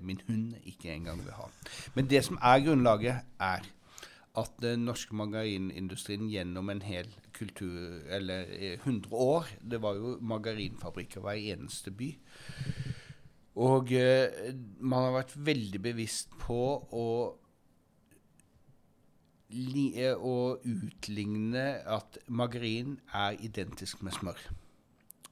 [0.00, 1.50] min hund ikke engang vil ha.
[1.98, 3.66] Men det som er grunnlaget, er
[4.38, 10.16] at den norske margarinindustrien gjennom en hel kultur, eller eh, 100 år Det var jo
[10.20, 12.12] margarinfabrikker hver eneste by.
[13.58, 16.62] Og eh, man har vært veldig bevisst på
[16.94, 17.08] å
[19.54, 24.46] li, eh, å utligne at margarin er identisk med smør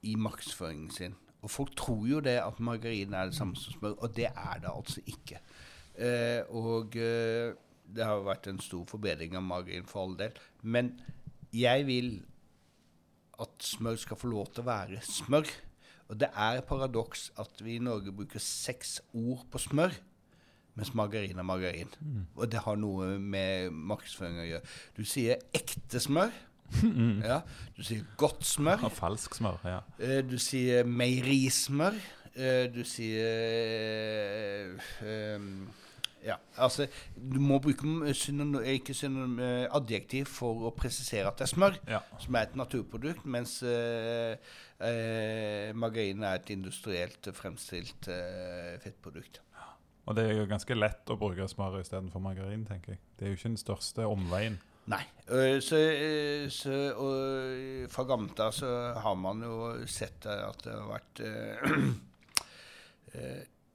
[0.06, 1.16] i markedsføringen sin.
[1.42, 4.62] Og folk tror jo det at margarin er det samme som smør, og det er
[4.62, 5.40] det altså ikke.
[5.96, 7.54] Eh, og eh,
[7.94, 10.32] det har vært en stor forbedring av margarin for all del.
[10.62, 10.94] Men
[11.54, 12.10] jeg vil
[13.40, 15.48] at smør skal få lov til å være smør.
[16.08, 19.94] Og det er paradoks at vi i Norge bruker seks ord på smør,
[20.76, 21.90] mens margarin er margarin.
[22.36, 24.74] Og det har noe med markedsføring å gjøre.
[24.96, 26.30] Du sier ekte smør.
[27.24, 27.40] ja.
[27.76, 28.84] Du sier godt smør.
[28.88, 29.58] Og falsk smør.
[29.64, 29.80] ja.
[29.98, 31.96] Eh, Du sier meierismør.
[32.36, 35.40] Eh, Du sier eh,
[36.26, 37.86] Ja, altså Du må bruke
[38.18, 42.00] synonym, ikke synonym, eh, adjektiv for å presisere at det er smør, Ja.
[42.18, 44.36] som er et naturprodukt, mens eh,
[44.80, 49.40] eh, margarin er et industrielt fremstilt eh, fettprodukt.
[50.06, 53.00] Og det er jo ganske lett å bruke smør istedenfor margarin, tenker jeg.
[53.18, 54.58] Det er jo ikke den største omveien.
[54.86, 55.02] Nei.
[55.34, 58.68] øh, så, øh, så og fra gammelt av så
[59.02, 61.22] har man jo sett at det har vært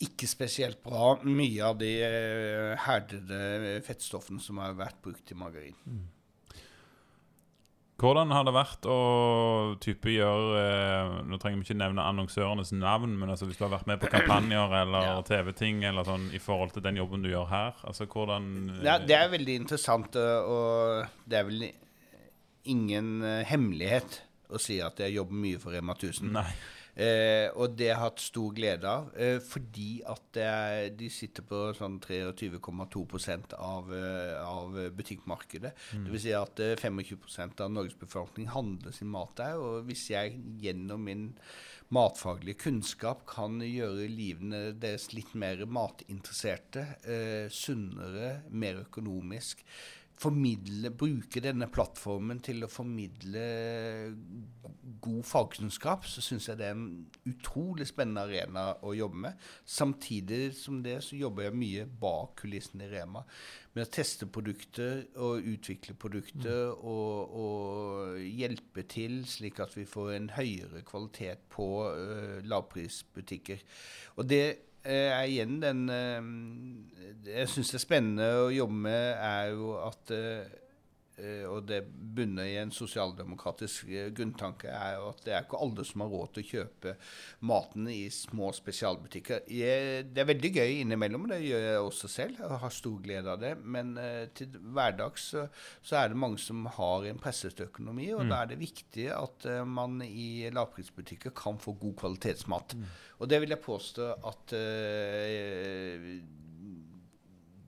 [0.06, 5.78] ikke spesielt bra mye av de øh, herdede fettstoffene som har vært brukt i margarin.
[8.02, 8.96] Hvordan har det vært å
[9.84, 13.76] type gjøre eh, Nå trenger vi ikke nevne annonsørenes navn, men altså hvis du har
[13.76, 15.20] vært med på kampanjer eller Ja.
[15.28, 18.50] TV-ting eller sånn i forhold til den jobben du gjør her, altså hvordan
[18.80, 21.68] eh, Ja, det er veldig interessant, øh, og det er vel
[22.74, 24.20] ingen hemmelighet
[24.54, 26.28] å si at jeg jobber mye for Rema 1000.
[26.34, 26.50] Nei.
[27.02, 31.46] Eh, og det har jeg hatt stor glede av, eh, fordi at er, de sitter
[31.48, 35.74] på sånn 23,2 av, eh, av butikkmarkedet.
[35.98, 36.08] Mm.
[36.12, 39.58] Vil si at eh, 25 av Norges befolkning handler sin mat der.
[39.58, 41.32] Og hvis jeg gjennom min
[41.92, 49.66] matfaglige kunnskap kan gjøre livene deres litt mer matinteresserte, eh, sunnere, mer økonomisk,
[50.22, 53.44] formidle, bruke denne plattformen til å formidle
[55.02, 59.50] god fagkunnskap, så syns jeg det er en utrolig spennende arena å jobbe med.
[59.66, 63.24] Samtidig som det så jobber jeg mye bak kulissene i Rema.
[63.74, 70.12] Med å teste produkter og utvikle produkter og, og hjelpe til slik at vi får
[70.18, 73.64] en høyere kvalitet på uh, lavprisbutikker.
[74.20, 74.44] Og det
[74.84, 76.22] er igjen den eh,
[77.22, 80.61] Det jeg syns er spennende å jobbe med, er jo at eh, eh,
[81.50, 85.86] og det bunner i en sosialdemokratisk eh, grunntanke, er jo at det er ikke alle
[85.88, 86.96] som har råd til å kjøpe
[87.50, 89.46] maten i små spesialbutikker.
[89.52, 92.42] Jeg, det er veldig gøy innimellom, det gjør jeg også selv.
[92.48, 93.54] og har stor glede av det.
[93.62, 95.46] Men eh, til hverdags så,
[95.86, 99.48] så er det mange som har en presset økonomi, og da er det viktig at
[99.50, 102.78] eh, man i lavprisbutikker kan få god kvalitetsmat.
[103.22, 106.08] Og det vil jeg påstå at eh,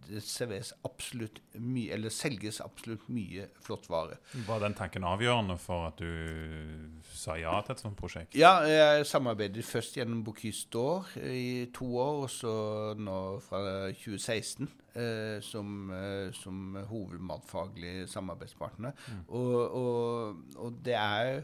[0.08, 4.20] det serveres absolutt mye, eller selges absolutt mye flott vare.
[4.48, 8.38] Var den tanken avgjørende for at du sa ja til et sånt prosjekt?
[8.38, 12.54] Ja, jeg samarbeidet først gjennom Bocuse d'Or i to år, og så
[13.00, 13.64] nå fra
[13.96, 18.96] 2016 eh, som, eh, som hovedmatfaglig samarbeidspartner.
[19.28, 21.44] Og, og, og det er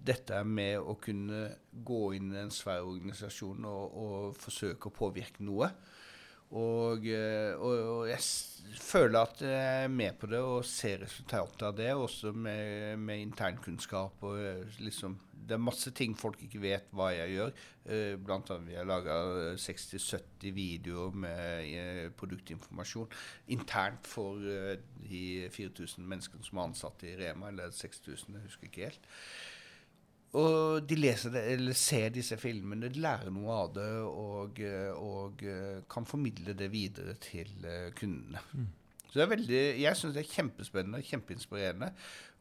[0.00, 5.44] dette med å kunne gå inn i en svær organisasjon og, og forsøke å påvirke
[5.44, 5.68] noe.
[6.50, 11.62] Og, eh, og, og jeg føler at jeg er med på det og ser resultatet
[11.68, 14.24] av det, også med, med internkunnskap.
[14.26, 17.54] og eh, liksom, Det er masse ting folk ikke vet hva jeg gjør.
[17.86, 19.20] Eh, blant annet vi har laga
[19.54, 23.14] 60-70 videoer med produktinformasjon
[23.54, 25.24] internt for de
[25.54, 29.10] 4000 menneskene som er ansatt i Rema, eller 6000, jeg husker ikke helt.
[30.38, 34.92] Og de leser det, eller ser disse filmene, de lærer noe av det og, eh,
[34.94, 37.50] og eh, kan formidle det videre til
[37.98, 38.44] kundene.
[38.46, 38.76] kundene.
[39.10, 41.88] Så det er veldig, Jeg syns det er kjempespennende og kjempeinspirerende.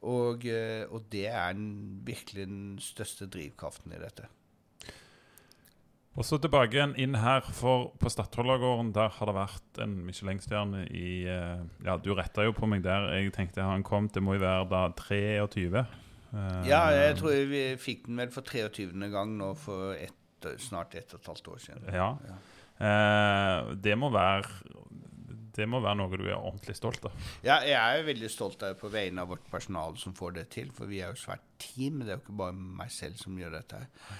[0.05, 4.29] Og, eh, og det er en, virkelig den største drivkraften i dette.
[6.19, 10.85] Og så tilbake igjen inn her, for på Stadholdergården der har det vært en Michelin-stjerne
[10.91, 13.09] i eh, Ja, du retta jo på meg der.
[13.17, 15.85] Jeg tenkte han kom, det må jo være da 23.
[16.33, 19.09] Eh, Ja, jeg tror vi fikk den vel for 23.
[19.11, 20.13] gang nå for et,
[20.61, 21.89] snart ett og et halvt år siden.
[21.93, 22.09] Ja.
[22.79, 24.47] Eh, det må være
[25.59, 27.11] Det må være noe du er ordentlig stolt av.
[27.43, 30.37] Ja, jeg er jo veldig stolt av det på vegne av vårt personal som får
[30.37, 30.69] det til.
[30.71, 31.99] For vi er jo svært team.
[31.99, 33.81] Det er jo ikke bare meg selv som gjør dette.
[33.81, 34.15] her.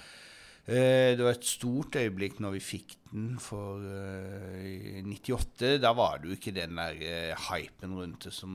[0.70, 5.80] Eh, det var et stort øyeblikk når vi fikk den for eh, i 98.
[5.82, 8.52] Da var det jo ikke den der eh, hypen rundt det som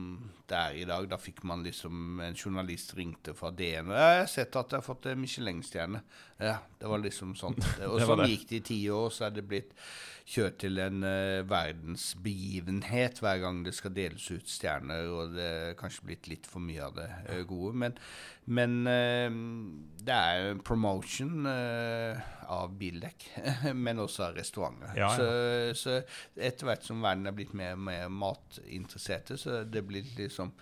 [0.48, 1.10] det er i dag.
[1.10, 4.80] Da fikk man liksom En journalist ringte fra DN og jeg har sett at jeg
[4.80, 6.00] har fått Michelin-stjerne.
[6.40, 7.58] Ja, det var liksom sånn.
[7.90, 9.76] Og sånn gikk det i ti år, så er det blitt
[10.26, 15.76] kjørt til en uh, verdensbegivenhet hver gang det skal deles ut stjerner, og det er
[15.78, 17.76] kanskje blitt litt for mye av det uh, gode.
[17.78, 17.94] Men,
[18.46, 19.36] men eh,
[20.06, 23.28] det er en promotion av bildekk,
[23.86, 24.92] men også av restauranter.
[24.98, 25.14] Ja, ja.
[25.14, 25.96] Så, så
[26.34, 30.54] etter hvert som verden er blitt mer og mer matinteresserte, så det blir liksom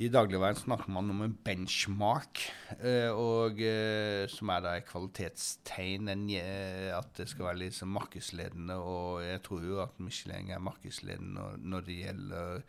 [0.00, 2.40] i dagligveien snakker man om en benchmark,
[2.78, 6.08] eh, og, eh, som er da et kvalitetstegn.
[6.08, 8.78] Eh, at det skal være liksom markedsledende.
[8.80, 12.62] Og jeg tror jo at Michelin er markedsledende når, det gjelder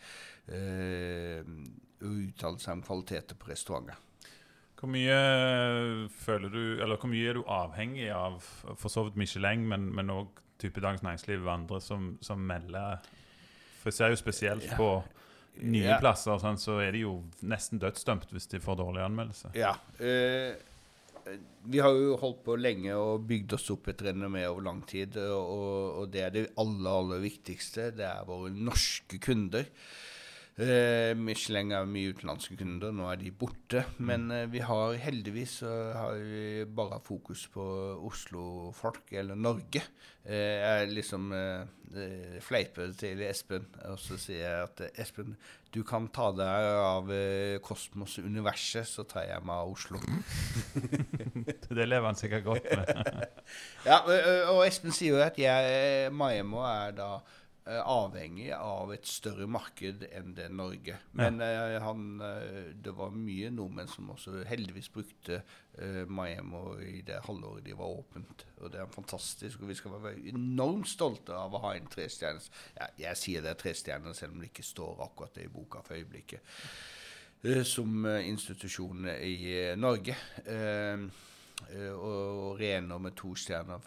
[0.52, 1.40] eh,
[2.04, 3.96] å uttale seg om kvaliteter på restauranter.
[4.76, 8.44] Hvor mye føler du Eller hvor mye er du avhengig av
[8.76, 13.00] for så vidt Michelin, men, men òg type Dagens Næringsliv og andre som, som melder
[13.80, 14.90] For jeg ser jo spesielt på
[15.62, 16.00] nye Ja.
[16.00, 19.52] plasser, sånn, så er de jo nesten dødsdømt hvis de får dårlig anmeldelse.
[19.56, 19.76] Ja.
[20.00, 20.56] eh,
[21.66, 25.16] vi har jo holdt på lenge og bygd oss opp et renommé over lang tid.
[25.18, 27.92] Og, og det er det aller, aller viktigste.
[27.96, 29.64] Det er våre norske kunder.
[30.54, 33.82] Eh, Michelin er mye utenlandske kunder, nå er de borte.
[34.06, 37.64] Men eh, vi har heldigvis så har vi bare fokus på
[38.06, 39.82] Oslo-folk, eller Norge.
[40.24, 41.66] Eh, jeg liksom eh,
[41.98, 45.34] eh, fleiper til Espen, og så sier jeg at eh, Espen,
[45.74, 47.10] du kan ta deg av
[47.66, 49.98] kosmos universet, så tar jeg meg av Oslo.
[51.74, 53.24] Det lever han sikkert godt med.
[53.90, 54.04] Ja,
[54.54, 57.10] og- Espen sier jo at jeg, Maemo er da
[57.66, 60.98] avhengig av et større marked enn det Norge.
[61.16, 65.40] Men eh, han, eh, det var mye nordmenn som også heldigvis brukte
[65.80, 68.46] uh, Maemo i det halvåret de var åpent.
[68.60, 72.52] Og det er fantastisk, og vi skal være enormt stolte av å ha en trestjerners
[72.76, 75.86] ja, Jeg sier det er trestjerner, selv om det ikke står akkurat det i boka
[75.88, 76.44] for øyeblikket.
[77.44, 80.20] eh, som eh, institusjon i eh, Norge.
[80.46, 81.08] Eh,
[81.72, 83.80] eh, og Rener med to stjerner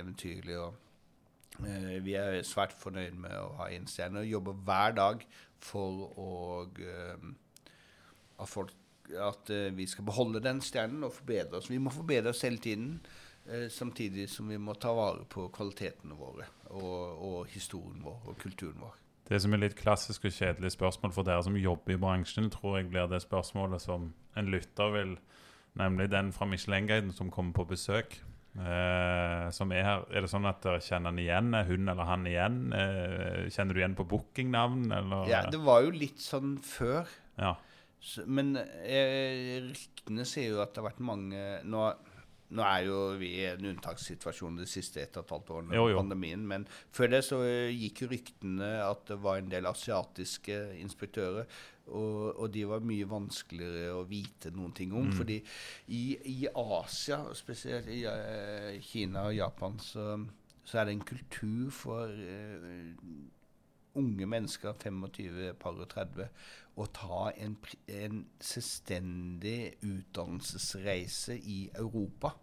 [0.00, 0.58] eventyrlig.
[0.58, 0.87] og Eh,
[1.58, 5.24] vi er svært fornøyd med å ha én stjerne og jobber hver dag
[5.62, 6.32] for å
[6.78, 7.24] eh,
[8.38, 8.74] at, folk,
[9.10, 11.70] at eh, vi skal beholde den stjernen og forbedre oss.
[11.70, 13.00] Vi må forbedre oss hele tiden,
[13.48, 18.38] eh, samtidig som vi må ta vare på kvalitetene våre og, og historien vår og
[18.38, 18.94] kulturen vår.
[19.28, 22.78] Det som er litt klassisk og kjedelig spørsmål for dere som jobber i bransjen, tror
[22.78, 25.18] jeg blir det spørsmålet som en lytter vil
[25.78, 28.16] Nemlig den fra Michelin-guiden som kommer på besøk.
[28.58, 30.04] Eh, som er her.
[30.10, 31.52] Er det sånn at dere kjenner han igjen?
[31.54, 32.60] Er hun eller han igjen?
[32.72, 35.28] Uh, kjenner du igjen på bookingnavn, eller?
[35.30, 37.06] Ja, det var jo litt sånn før.
[37.38, 37.54] Ja.
[37.98, 41.84] Så, men eh, ryktene sier jo at det har vært mange nå,
[42.56, 45.96] nå er jo vi i en unntakssituasjon de siste ett og et halvt årene av
[45.98, 46.44] pandemien.
[46.48, 51.48] Men før det så eh, gikk jo ryktene at det var en del asiatiske inspektører.
[51.88, 55.08] Og, og de var mye vanskeligere å vite noen ting om.
[55.16, 55.38] fordi
[55.96, 60.10] i, i Asia, spesielt i uh, Kina og Japan, så,
[60.68, 62.92] så er det en kultur for eh,
[63.98, 66.28] unge mennesker, 25, par og 30,
[66.78, 67.56] å ta en,
[67.90, 72.34] en selvstendig utdannelsesreise i Europa.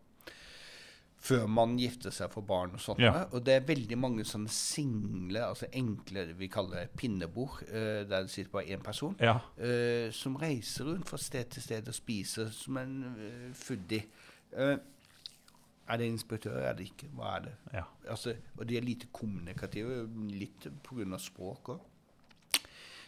[1.26, 3.02] Før man gifter seg for barn og sånt.
[3.02, 3.24] Ja.
[3.34, 8.28] Og det er veldig mange sånne single, altså enkle, vi kaller det pinnebord, uh, der
[8.28, 9.40] det sitter bare én person, ja.
[9.58, 14.06] uh, som reiser rundt fra sted til sted og spiser som en uh, foodie.
[14.56, 14.76] Eh,
[15.88, 16.58] er det inspektør?
[16.58, 17.10] Er det ikke?
[17.14, 17.56] Hva er det?
[17.74, 17.84] ja.
[18.10, 21.18] Altså, og de er lite kommunikative, litt pga.
[21.18, 21.92] språk òg.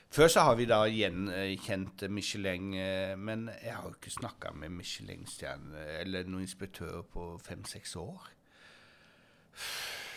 [0.10, 4.70] Før så har vi da gjenkjent Michelin, eh, men jeg har jo ikke snakka med
[4.70, 8.30] Michelin-stjerne eller noen inspektører på fem-seks år.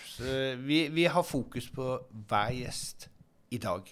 [0.07, 1.89] Så vi, vi har fokus på
[2.29, 3.09] hver gjest
[3.51, 3.83] i dag.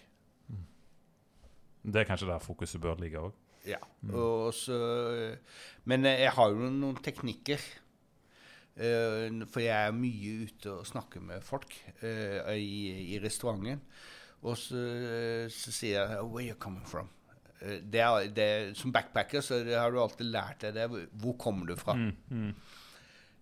[1.82, 3.34] Det er kanskje der fokuset bør ligge òg.
[3.66, 3.80] Ja.
[4.54, 4.78] Så,
[5.84, 7.62] men eh, jeg har jo noen teknikker.
[8.78, 13.80] Eh, for jeg er mye ute og snakker med folk eh, i, i restauranten.
[14.46, 14.78] Og så,
[15.50, 17.08] så sier jeg 'Where you coming from?'
[17.60, 21.08] Eh, det er, det som backpacker så har du alltid lært deg det.
[21.12, 21.96] Hvor kommer du fra?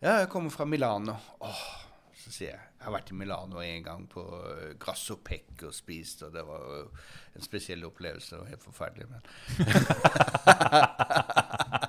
[0.00, 1.12] Ja, jeg kommer fra Milano.
[1.40, 1.64] Åh,
[2.16, 4.22] så sier jeg jeg har vært i Milano en gang på
[4.78, 6.86] Grasso Pec og spist, og det var
[7.34, 8.36] en spesiell opplevelse.
[8.38, 9.20] og helt forferdelig, men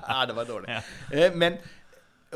[0.08, 0.80] Ja, det var dårlig.
[1.12, 1.30] Ja.
[1.36, 1.58] men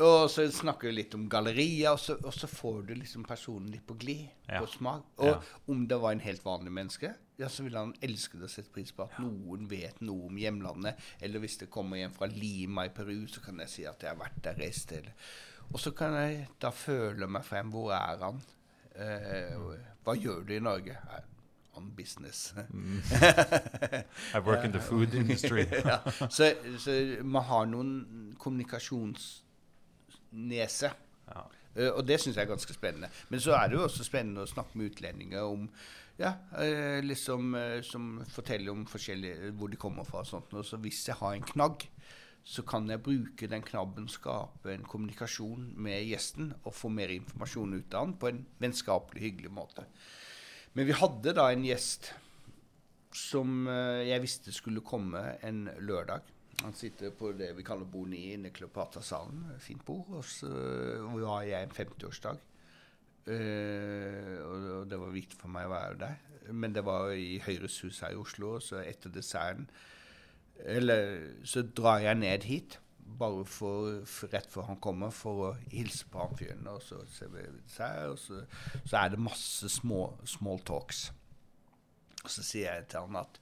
[0.00, 3.68] Og så snakker vi litt om gallerier, og så, og så får du liksom personen
[3.74, 4.60] litt på glid, Ja.
[4.60, 5.02] på smak.
[5.18, 5.40] Og Ja.
[5.68, 8.70] om det var en helt vanlig menneske, ja, så ville han elske det og sette
[8.72, 10.94] pris på at noen vet noe om hjemlandet.
[11.20, 14.08] Eller hvis det kommer en fra Lima i Peru, så kan jeg si at jeg
[14.10, 15.10] har vært der, reist til.
[15.72, 17.70] Og så kan jeg da føle meg frem.
[17.70, 18.40] Hvor er han?
[18.96, 19.56] Eh,
[20.04, 20.90] hva gjør du i Norge?
[20.96, 21.20] Eh,
[21.74, 22.52] On business.
[24.34, 25.64] I work in the food industry.
[25.84, 25.98] ja.
[26.28, 28.34] så, så man har noen
[30.32, 30.92] kommunikasjonsnese.
[31.28, 31.46] Ja.
[31.76, 33.08] Uh, og det syns jeg er ganske spennende.
[33.28, 35.68] Men så er det jo også spennende å snakke med utlendinger om
[36.18, 40.52] ja, uh, liksom uh, Som forteller om hvor de kommer fra og sånt.
[40.52, 41.88] Og så hvis jeg har en knagg,
[42.44, 47.78] så kan jeg bruke den knabben, skape en kommunikasjon med gjesten og få mer informasjon
[47.78, 49.86] ut av han på en vennskapelig, hyggelig måte.
[50.74, 52.10] Men vi hadde da en gjest
[53.14, 56.31] som jeg visste skulle komme en lørdag.
[56.62, 59.44] Han sitter på det vi kaller bord 9 inne i Kleopatra-salen.
[59.62, 60.08] Fint bord.
[60.18, 60.50] Og så
[61.26, 62.42] har jeg en 50-årsdag.
[63.22, 66.20] Uh, og, og det var viktig for meg å være der.
[66.50, 69.68] Men det var i Høyres hus her i Oslo, så etter desserten
[70.66, 72.78] Eller så drar jeg ned hit.
[73.18, 74.02] Bare for
[74.32, 76.70] rett før han kommer, for å hilse på han fyren.
[76.70, 78.42] Og så ser vi dessert, og så,
[78.84, 81.08] så er det masse små small talks.
[82.22, 83.38] Og så sier jeg til han at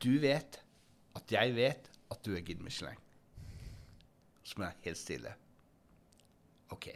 [0.00, 0.62] du vet
[1.18, 2.98] at jeg vet at du er Gid Michelin.
[4.42, 5.34] Så må jeg helt stille.
[6.74, 6.88] OK.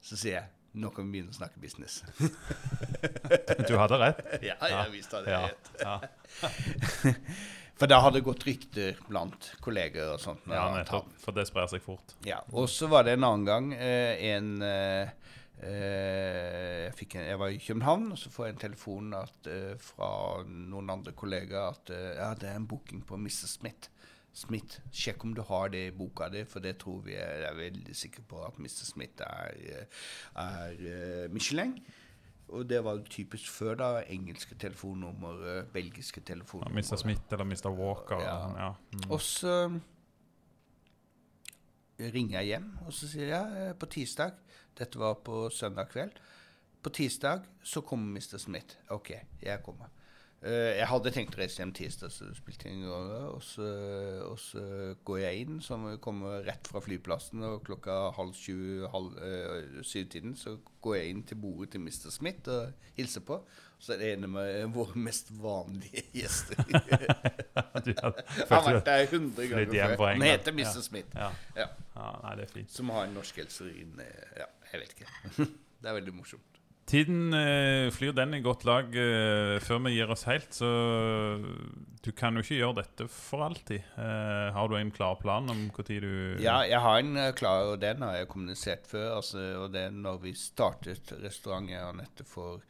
[0.00, 2.02] Så sier jeg nå kan vi begynne å snakke business.
[3.64, 4.18] Du hadde rett.
[4.44, 5.32] ja, jeg visste det.
[5.32, 7.14] Ja, rett.
[7.76, 10.44] For da hadde det gått rykter blant kolleger og sånt.
[10.48, 11.08] ja nettopp.
[11.20, 12.14] For det sprer seg fort.
[12.28, 15.12] Ja, og så var det en annen gang eh, en eh,
[15.62, 19.74] jeg, fikk en, jeg var i København, og så får jeg en telefon at, eh,
[19.80, 20.08] fra
[20.44, 23.48] noen andre kollegaer at eh, ja, det er en booking på Mr.
[23.48, 23.88] Smith.
[24.36, 27.56] Smith, sjekk om du har det i boka di, for det tror vi er, er
[27.56, 28.84] veldig sikre på at Mr.
[28.84, 30.02] Smith er, eh,
[30.44, 31.78] er eh, Michelin.
[32.52, 33.88] Og det var typisk før, da.
[34.12, 36.76] Engelske telefonnummer, belgiske belgiske Ja, telefonnummer.
[36.78, 37.00] Mr.
[37.00, 37.70] Smith eller Mr.
[37.74, 38.20] Walker.
[38.22, 38.36] Ja.
[38.44, 38.68] Sånn, ja.
[38.92, 39.08] Mm.
[39.10, 39.56] Og så
[41.98, 44.36] ringer jeg hjem, og så sier jeg eh, på tirsdag
[44.76, 46.18] Dette var på søndag kveld.
[46.82, 48.38] På tirsdag så kommer Mr.
[48.38, 48.76] Smith.
[48.94, 49.88] OK, jeg kommer.
[50.44, 53.20] Uh, jeg hadde tenkt å reise hjem tirsdag, så det spilte ingen rolle.
[53.32, 53.66] Og så,
[54.28, 54.62] og så
[55.08, 60.36] går jeg inn, som kommer rett fra flyplassen, og klokka halv sju, halv uh, syv-tiden,
[60.38, 62.12] så går jeg inn til bordet til Mr.
[62.14, 63.40] Smith og hilser på.
[63.78, 66.56] Så er det en av eh, våre mest vanlige gjester.
[66.64, 70.06] Han har vært der 100 ganger før.
[70.14, 70.62] Han heter Mr.
[70.64, 70.84] Ja.
[70.86, 71.10] Smith.
[71.12, 71.32] ja.
[71.58, 71.66] Ja.
[71.96, 72.06] ja.
[72.22, 72.72] Nei, det er fint.
[72.72, 74.00] Som har en norsk helserin
[74.36, 75.08] Ja, jeg vet ikke.
[75.80, 76.52] det er veldig morsomt.
[76.86, 80.68] Tiden eh, flyr den i godt lag eh, før vi gir oss helt, så
[82.04, 83.82] du kan jo ikke gjøre dette for alltid.
[83.98, 86.12] Eh, har du en klar plan om når du
[86.44, 89.16] Ja, jeg har en eh, klar, og den har jeg kommunisert før.
[89.16, 92.62] Altså, og det er når vi startet restaurant Anette for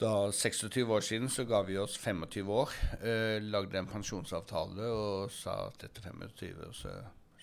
[0.00, 2.72] da 26 år siden, så ga vi oss 25 år.
[3.02, 6.96] Eh, lagde en pensjonsavtale og sa at etter 25 år så,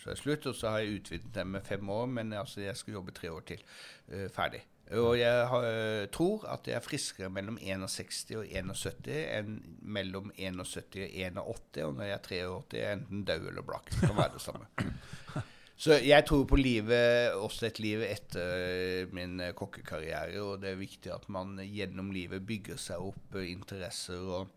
[0.03, 0.51] så er det slutt.
[0.51, 3.31] Og så har jeg utvidet den med fem år, men altså, jeg skal jobbe tre
[3.31, 3.65] år til.
[4.11, 4.65] Uh, ferdig.
[4.91, 10.27] Og jeg har, eh, tror at jeg er friskere mellom 61 og 71 enn mellom
[10.35, 11.85] 71 og 81.
[11.87, 13.89] Og når jeg er 83, er jeg enten død eller blakk.
[13.89, 14.67] Det kan være det samme.
[15.83, 20.43] Så jeg tror på livet, også et liv etter min eh, kokkekarriere.
[20.43, 24.51] Og det er viktig at man gjennom livet bygger seg opp interesser og,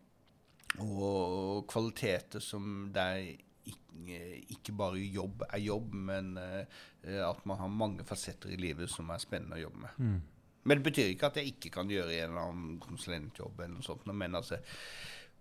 [0.83, 3.31] og kvaliteter som der
[3.73, 4.21] ikke,
[4.57, 9.11] ikke bare jobb er jobb, men eh, at man har mange fasetter i livet som
[9.11, 10.01] er spennende å jobbe med.
[10.01, 10.17] Mm.
[10.67, 13.61] Men det betyr ikke at jeg ikke kan gjøre en eller annen konsulentjobb.
[13.61, 14.59] eller noe sånt, Men altså,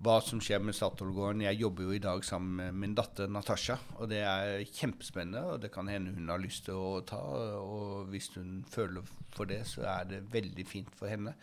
[0.05, 3.77] hva som skjer med Statoil-gården Jeg jobber jo i dag sammen med min datter Natasha.
[3.97, 7.21] Og det er kjempespennende, og det kan hende hun har lyst til å ta.
[7.57, 11.33] Og hvis hun føler for det, så er det veldig fint for henne.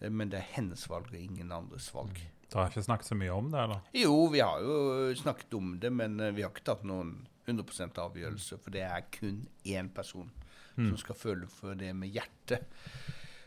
[0.00, 2.16] Eh, Men det er hennes valg og ingen andres valg.
[2.52, 3.80] Du har ikke snakket så mye om det, eller?
[3.98, 7.16] Jo, vi har jo snakket om det, men eh, vi har ikke tatt noen
[7.46, 8.58] 100% avgjørelse.
[8.62, 10.30] For det er kun én person
[10.76, 12.66] som skal føle for det med hjertet.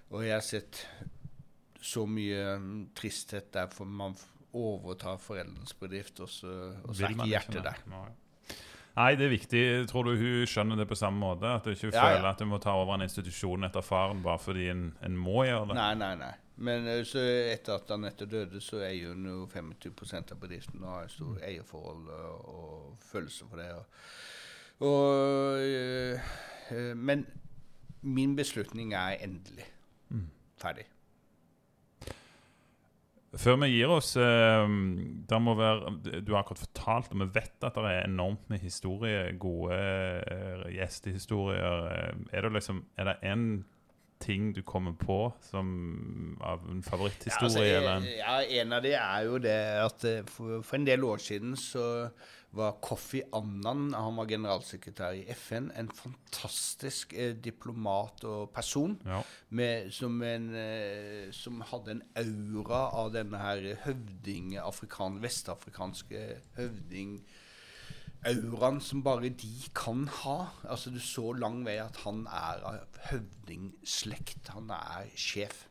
[0.10, 0.80] Og jeg har sett
[1.80, 4.16] så mye mm, tristhet der for man
[4.58, 7.76] overtar foreldrenes bedrift, og så, og så er ikke hjertet det?
[7.94, 8.10] der.
[8.98, 9.62] Nei, det er viktig.
[9.88, 11.54] Tror du hun skjønner det på samme måte?
[11.60, 12.32] At du ikke Ja, føler ja.
[12.34, 15.70] at du må ta over en institusjon etter faren bare fordi en, en må gjøre
[15.70, 15.78] det?
[15.78, 16.34] Nei, nei, nei.
[16.60, 20.96] Men eh, så etter at Anette døde, så eier hun jo 25% av bedriften og
[20.98, 23.72] har stor eierforhold og, følelse for det.
[23.80, 27.26] Og, og, eh, men
[28.02, 29.68] min beslutning er endelig.
[30.10, 30.30] Mm.
[30.60, 30.88] Ferdig.
[33.38, 35.92] Før vi gir oss være,
[36.26, 40.64] Du har akkurat fortalt, og vi vet at det er enormt med historie, gode eh,
[40.74, 41.86] gjestehistorier.
[41.94, 43.66] Eh, Er det liksom Er det en
[44.20, 45.70] ting du kommer på som
[46.42, 47.68] av en favoritthistorie?
[47.68, 49.56] Ja, altså, en, ja, en av de er jo det
[49.86, 51.86] at eh, for, for en del år siden så
[52.58, 58.98] var Kofi Annan, han var generalsekretær i FN, en fantastisk eh, diplomat og person.
[59.06, 59.22] ja.
[59.50, 66.26] med, som, en, eh, som hadde en aura av denne her høvding, afrikan, vestafrikanske
[66.58, 67.20] høvding
[68.28, 70.38] Auraen som bare de kan ha.
[70.68, 74.52] Altså Du så lang vei at han er av høvdingslekt.
[74.56, 75.66] Han er sjef.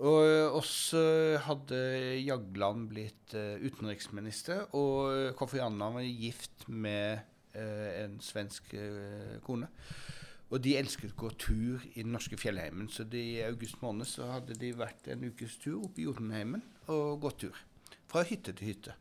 [0.00, 1.00] Og også
[1.44, 1.80] hadde
[2.24, 7.20] Jagland blitt eh, utenriksminister, og Kofi Annan var gift med
[7.52, 9.68] eh, en svensk eh, kone.
[10.50, 14.32] Og de elsket å gå tur i den norske fjellheimen, så i august måned så
[14.32, 17.60] hadde de vært en ukes tur oppe i Jotunheimen og gått tur.
[18.10, 18.96] Fra hytte til hytte.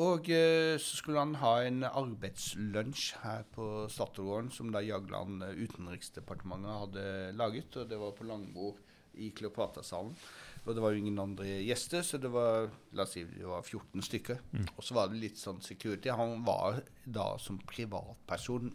[0.00, 5.58] Og eh, så skulle han ha en arbeidslunsj her på Statoilgården, som da Jagland eh,
[5.66, 7.04] Utenriksdepartementet hadde
[7.36, 7.76] laget.
[7.76, 8.80] Og det var på langbord
[9.20, 10.14] i Kleopatra-salen.
[10.62, 13.66] Og det var jo ingen andre gjester, så det var la oss si, det var
[13.66, 14.38] 14 stykker.
[14.76, 16.12] Og så var det litt sånn security.
[16.14, 18.70] Han var da som privatperson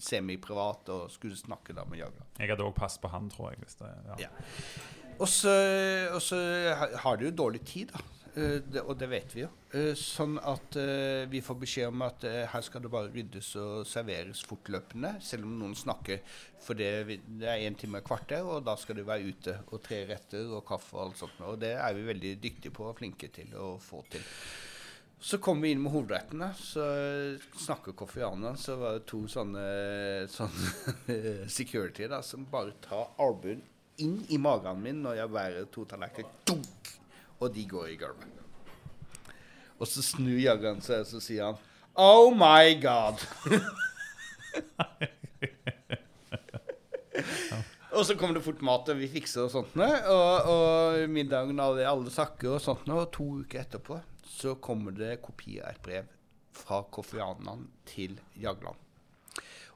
[0.00, 2.40] semiprivat og skulle snakke da med Jagland.
[2.40, 3.68] Jeg hadde òg pass på han, tror jeg.
[3.78, 4.16] Det, ja.
[4.24, 4.30] Ja.
[5.20, 5.52] Og så,
[7.04, 8.00] har de jo dårlig tid, da.
[8.34, 9.48] Eh, det, og det vet vi jo.
[9.74, 13.88] Eh, sånn at eh, vi får beskjed om at her skal det bare ryddes og
[13.88, 16.22] serveres fortløpende, selv om noen snakker.
[16.62, 19.56] For det, det er én time og kvarter, og da skal du være ute.
[19.70, 21.42] Og tre retter og kaffe og alt sånt.
[21.48, 24.26] Og det er vi veldig dyktige på og flinke til å få til.
[25.20, 26.84] Så kom vi inn med hovedrettene, så
[27.60, 29.64] snakker Kofi Annan, så var det to sånne,
[30.36, 33.60] sånne security da, som bare tar albuen
[34.00, 36.32] inn i magen min når jeg bærer to tallerkener,
[37.40, 38.28] og de går i gulvet.
[39.80, 41.56] Og så snur jageren seg, og så sier han
[42.00, 43.18] Oh my God!
[47.96, 49.72] og så kommer det fort mat, og vi fikser og sånt.
[49.76, 52.88] Og, og middagen alle, alle sakker og sånt.
[52.92, 53.94] Og to uker etterpå
[54.30, 56.04] så kommer det kopi av et brev
[56.56, 58.89] fra Kofi Annan til Jagland.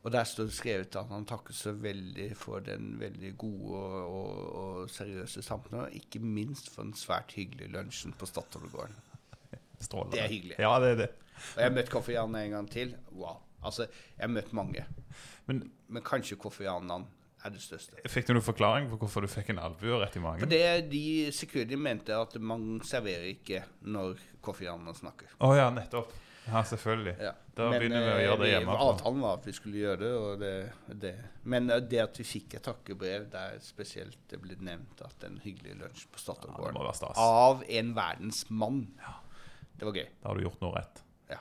[0.04, 3.94] Og der står det skrevet at han takker så veldig for den veldig gode og,
[4.04, 4.52] og,
[4.82, 8.98] og seriøse samtalen, og ikke minst for den svært hyggelige lunsjen på Statoilgården.
[10.12, 10.56] Det er hyggelig.
[10.60, 11.08] Ja, det er det.
[11.56, 12.94] Og jeg har møtt Kofi Annan en gang til.
[13.16, 13.40] Wow.
[13.64, 13.86] Altså,
[14.16, 14.84] jeg har møtt mange.
[15.48, 17.06] Men Men kanskje Kofi Annan
[17.44, 17.96] er det største.
[18.08, 20.48] fikk du noen forklaring på hvorfor du fikk en albue rett i For magen?
[20.48, 25.28] det de security mente at man serverer ikke når Kofi Annan snakker.
[25.40, 26.12] Å ja, nettopp.
[26.44, 27.14] Ja, selvfølgelig.
[27.24, 27.32] Ja.
[27.56, 28.74] Da begynner vi å gjøre det eh, hjemme.
[28.84, 31.12] Avtalen var at vi skulle gjøre det, det, det.
[31.48, 35.38] Men eh, det at vi fikk et takkebrev der spesielt det ble nevnt at en
[35.44, 37.16] hyggelig lunsj på Ja, være stas.
[37.20, 38.82] av en verdensmann.
[39.74, 40.08] Det var gøy.
[40.20, 41.00] Da har du gjort noe rett.
[41.32, 41.40] Ja.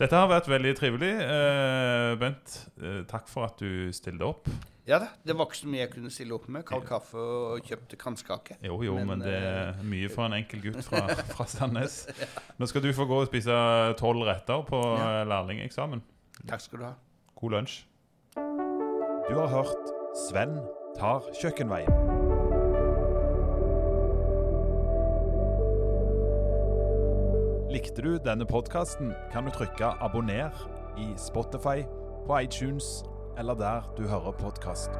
[0.00, 1.12] Dette har vært veldig trivelig.
[1.24, 4.50] Eh, Bent, eh, takk for at du stilte opp.
[4.90, 6.64] Ja da, det var ikke så mye jeg kunne stille opp med.
[6.66, 8.56] Kald kaffe og kjøpte kransekake.
[8.66, 11.04] Jo, jo, men, Men, det eh, er mye for en enkel gutt fra,
[11.36, 12.00] fra Sandnes.
[12.58, 13.54] Nå skal du få gå og spise
[14.00, 15.20] tolv retter på Ja.
[15.20, 16.02] eh, lærlingeksamen.
[16.48, 16.92] Takk skal du ha.
[17.38, 17.84] God lunsj.
[19.30, 19.94] Du har hørt
[20.26, 20.58] Sven
[20.98, 21.94] tar kjøkkenveien.
[27.70, 30.50] Likte du denne podkasten, kan du trykke abonner
[30.98, 31.84] i Spotify,
[32.26, 33.04] på iTunes
[33.38, 34.90] eller der du hører podkast.